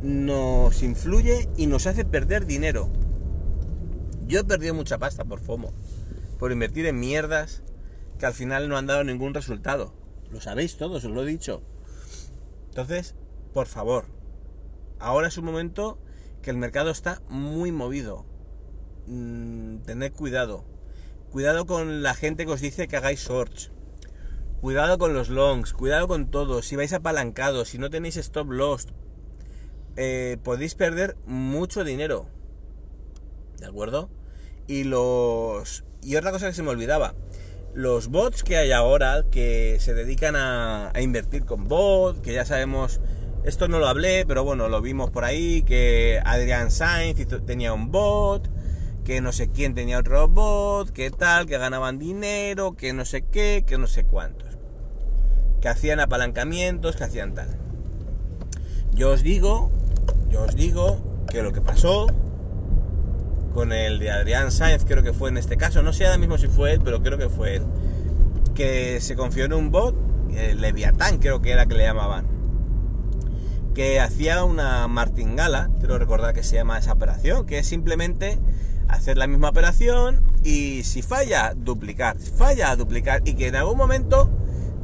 nos 0.01 0.81
influye 0.83 1.47
y 1.57 1.67
nos 1.67 1.87
hace 1.87 2.05
perder 2.05 2.45
dinero. 2.45 2.89
Yo 4.27 4.39
he 4.39 4.43
perdido 4.43 4.73
mucha 4.73 4.97
pasta 4.97 5.25
por 5.25 5.39
FOMO, 5.39 5.73
por 6.39 6.51
invertir 6.51 6.85
en 6.85 6.99
mierdas 6.99 7.63
que 8.17 8.25
al 8.25 8.33
final 8.33 8.69
no 8.69 8.77
han 8.77 8.87
dado 8.87 9.03
ningún 9.03 9.33
resultado. 9.33 9.93
Lo 10.31 10.41
sabéis 10.41 10.77
todos, 10.77 11.03
os 11.03 11.11
lo 11.11 11.23
he 11.23 11.25
dicho. 11.25 11.61
Entonces, 12.69 13.15
por 13.53 13.67
favor, 13.67 14.05
ahora 14.99 15.27
es 15.27 15.37
un 15.37 15.45
momento 15.45 15.99
que 16.41 16.49
el 16.49 16.57
mercado 16.57 16.89
está 16.89 17.21
muy 17.29 17.71
movido. 17.71 18.25
Mm, 19.07 19.79
tened 19.79 20.13
cuidado. 20.13 20.65
Cuidado 21.31 21.65
con 21.65 22.01
la 22.01 22.13
gente 22.13 22.45
que 22.45 22.51
os 22.51 22.61
dice 22.61 22.87
que 22.87 22.97
hagáis 22.97 23.19
shorts. 23.19 23.71
Cuidado 24.61 24.97
con 24.97 25.13
los 25.13 25.29
longs, 25.29 25.73
cuidado 25.73 26.07
con 26.07 26.29
todo. 26.29 26.61
Si 26.61 26.75
vais 26.75 26.93
apalancados, 26.93 27.69
si 27.69 27.77
no 27.77 27.89
tenéis 27.89 28.17
stop 28.17 28.49
loss, 28.51 28.87
eh, 29.97 30.37
podéis 30.43 30.75
perder 30.75 31.15
mucho 31.25 31.83
dinero. 31.83 32.27
¿De 33.59 33.67
acuerdo? 33.67 34.09
Y 34.67 34.83
los. 34.83 35.83
Y 36.01 36.15
otra 36.15 36.31
cosa 36.31 36.47
que 36.47 36.53
se 36.53 36.63
me 36.63 36.69
olvidaba. 36.69 37.13
Los 37.73 38.07
bots 38.07 38.43
que 38.43 38.57
hay 38.57 38.71
ahora, 38.71 39.25
que 39.31 39.77
se 39.79 39.93
dedican 39.93 40.35
a, 40.35 40.91
invertir 40.99 41.45
con 41.45 41.67
bots, 41.67 42.19
que 42.19 42.33
ya 42.33 42.45
sabemos. 42.45 42.99
Esto 43.43 43.67
no 43.67 43.79
lo 43.79 43.87
hablé, 43.87 44.25
pero 44.27 44.43
bueno, 44.43 44.69
lo 44.69 44.81
vimos 44.81 45.09
por 45.09 45.23
ahí, 45.23 45.63
que 45.63 46.21
Adrian 46.23 46.69
Sainz 46.69 47.25
tenía 47.45 47.73
un 47.73 47.89
bot 47.91 48.47
que 49.03 49.21
no 49.21 49.31
sé 49.31 49.49
quién 49.49 49.73
tenía 49.73 49.99
otro 49.99 50.27
bot, 50.27 50.91
que 50.91 51.09
tal, 51.11 51.45
que 51.45 51.57
ganaban 51.57 51.97
dinero, 51.97 52.75
que 52.77 52.93
no 52.93 53.05
sé 53.05 53.23
qué, 53.23 53.63
que 53.65 53.77
no 53.77 53.87
sé 53.87 54.03
cuántos. 54.03 54.57
Que 55.59 55.69
hacían 55.69 55.99
apalancamientos, 55.99 56.95
que 56.95 57.03
hacían 57.03 57.33
tal. 57.33 57.57
Yo 58.93 59.11
os 59.11 59.23
digo, 59.23 59.71
yo 60.31 60.43
os 60.43 60.55
digo 60.55 61.23
que 61.29 61.43
lo 61.43 61.51
que 61.51 61.61
pasó 61.61 62.07
con 63.53 63.73
el 63.73 63.99
de 63.99 64.11
Adrián 64.11 64.51
Sáenz, 64.51 64.85
creo 64.85 65.03
que 65.03 65.13
fue 65.13 65.29
en 65.29 65.37
este 65.37 65.57
caso, 65.57 65.81
no 65.81 65.91
sé 65.91 66.05
ahora 66.05 66.17
mismo 66.17 66.37
si 66.37 66.47
fue 66.47 66.73
él, 66.73 66.81
pero 66.83 67.03
creo 67.03 67.17
que 67.17 67.29
fue 67.29 67.57
él, 67.57 67.63
que 68.55 69.01
se 69.01 69.15
confió 69.15 69.45
en 69.45 69.53
un 69.53 69.71
bot, 69.71 69.95
el 70.33 70.61
Leviatán 70.61 71.17
creo 71.17 71.41
que 71.41 71.51
era 71.51 71.65
que 71.65 71.75
le 71.75 71.83
llamaban, 71.83 72.25
que 73.73 73.99
hacía 73.99 74.43
una 74.45 74.87
martingala, 74.87 75.69
quiero 75.79 75.97
recordar 75.97 76.33
que 76.33 76.43
se 76.43 76.55
llama 76.55 76.77
esa 76.77 76.93
operación, 76.93 77.45
que 77.45 77.59
es 77.59 77.67
simplemente 77.67 78.39
hacer 78.87 79.17
la 79.17 79.27
misma 79.27 79.49
operación 79.49 80.21
y 80.43 80.83
si 80.83 81.01
falla, 81.01 81.53
duplicar. 81.55 82.17
Falla, 82.17 82.75
duplicar 82.75 83.21
y 83.25 83.35
que 83.35 83.47
en 83.47 83.55
algún 83.55 83.77
momento 83.77 84.29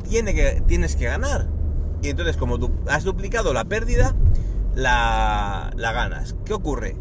tiene 0.09 0.33
que, 0.33 0.63
tienes 0.67 0.95
que 0.95 1.05
ganar. 1.05 1.47
Y 2.01 2.09
entonces 2.09 2.37
como 2.37 2.57
has 2.87 3.03
duplicado 3.03 3.53
la 3.53 3.65
pérdida, 3.65 4.15
la, 4.77 5.71
la 5.75 5.91
ganas. 5.91 6.35
¿Qué 6.45 6.53
ocurre? 6.53 6.95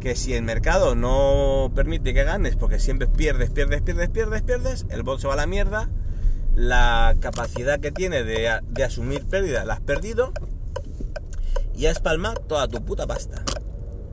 Que 0.00 0.14
si 0.14 0.34
el 0.34 0.42
mercado 0.42 0.94
no 0.94 1.72
permite 1.74 2.12
que 2.12 2.22
ganes 2.22 2.54
porque 2.54 2.78
siempre 2.78 3.08
pierdes, 3.08 3.50
pierdes, 3.50 3.80
pierdes, 3.80 4.10
pierdes, 4.10 4.42
pierdes, 4.42 4.86
el 4.90 5.02
bot 5.02 5.18
se 5.18 5.26
va 5.26 5.32
a 5.32 5.36
la 5.36 5.46
mierda, 5.46 5.88
la 6.54 7.16
capacidad 7.20 7.80
que 7.80 7.90
tiene 7.90 8.24
de, 8.24 8.60
de 8.68 8.84
asumir 8.84 9.26
pérdida 9.26 9.64
la 9.64 9.74
has 9.74 9.80
perdido 9.80 10.32
y 11.74 11.86
has 11.86 12.00
palmado 12.00 12.42
toda 12.42 12.68
tu 12.68 12.84
puta 12.84 13.06
pasta. 13.06 13.42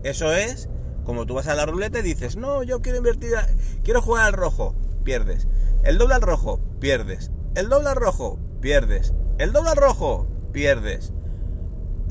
Eso 0.03 0.31
es 0.31 0.69
como 1.03 1.25
tú 1.25 1.33
vas 1.33 1.47
a 1.47 1.55
la 1.55 1.65
ruleta 1.65 1.99
y 1.99 2.03
dices, 2.03 2.37
no, 2.37 2.63
yo 2.63 2.79
quiero 2.81 2.99
invertir, 2.99 3.31
quiero 3.83 4.01
jugar 4.01 4.27
al 4.27 4.33
rojo, 4.33 4.73
pierdes. 5.03 5.49
El 5.83 5.97
doble 5.97 6.15
al 6.15 6.21
rojo, 6.21 6.61
pierdes. 6.79 7.29
El 7.55 7.67
doble 7.67 7.89
al 7.89 7.95
rojo, 7.97 8.39
pierdes. 8.61 9.13
El 9.37 9.51
doble 9.51 9.71
al 9.71 9.77
rojo, 9.77 10.27
pierdes. 10.53 11.11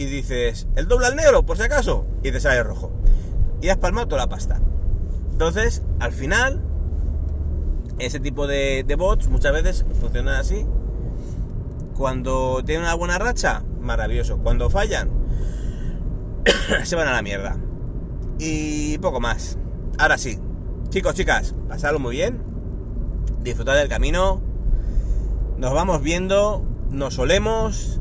Y 0.00 0.06
dices, 0.06 0.66
el 0.76 0.88
doble 0.88 1.08
al 1.08 1.14
negro, 1.14 1.44
por 1.44 1.58
si 1.58 1.62
acaso, 1.62 2.06
y 2.22 2.32
te 2.32 2.40
sale 2.40 2.62
rojo. 2.62 2.90
Y 3.60 3.68
has 3.68 3.76
palmado 3.76 4.08
toda 4.08 4.22
la 4.22 4.30
pasta. 4.30 4.58
Entonces, 5.30 5.82
al 5.98 6.12
final, 6.12 6.62
ese 7.98 8.18
tipo 8.18 8.46
de, 8.46 8.82
de 8.82 8.94
bots 8.94 9.28
muchas 9.28 9.52
veces 9.52 9.84
funcionan 10.00 10.36
así. 10.36 10.64
Cuando 11.98 12.62
tienen 12.64 12.84
una 12.84 12.94
buena 12.94 13.18
racha, 13.18 13.62
maravilloso. 13.78 14.38
Cuando 14.38 14.70
fallan, 14.70 15.10
se 16.84 16.96
van 16.96 17.06
a 17.06 17.12
la 17.12 17.20
mierda. 17.20 17.58
Y 18.38 18.96
poco 19.00 19.20
más. 19.20 19.58
Ahora 19.98 20.16
sí, 20.16 20.38
chicos, 20.88 21.14
chicas, 21.14 21.54
pasadlo 21.68 21.98
muy 21.98 22.16
bien. 22.16 22.42
Disfrutad 23.42 23.76
del 23.76 23.90
camino. 23.90 24.40
Nos 25.58 25.74
vamos 25.74 26.00
viendo, 26.00 26.64
nos 26.88 27.16
solemos. 27.16 28.00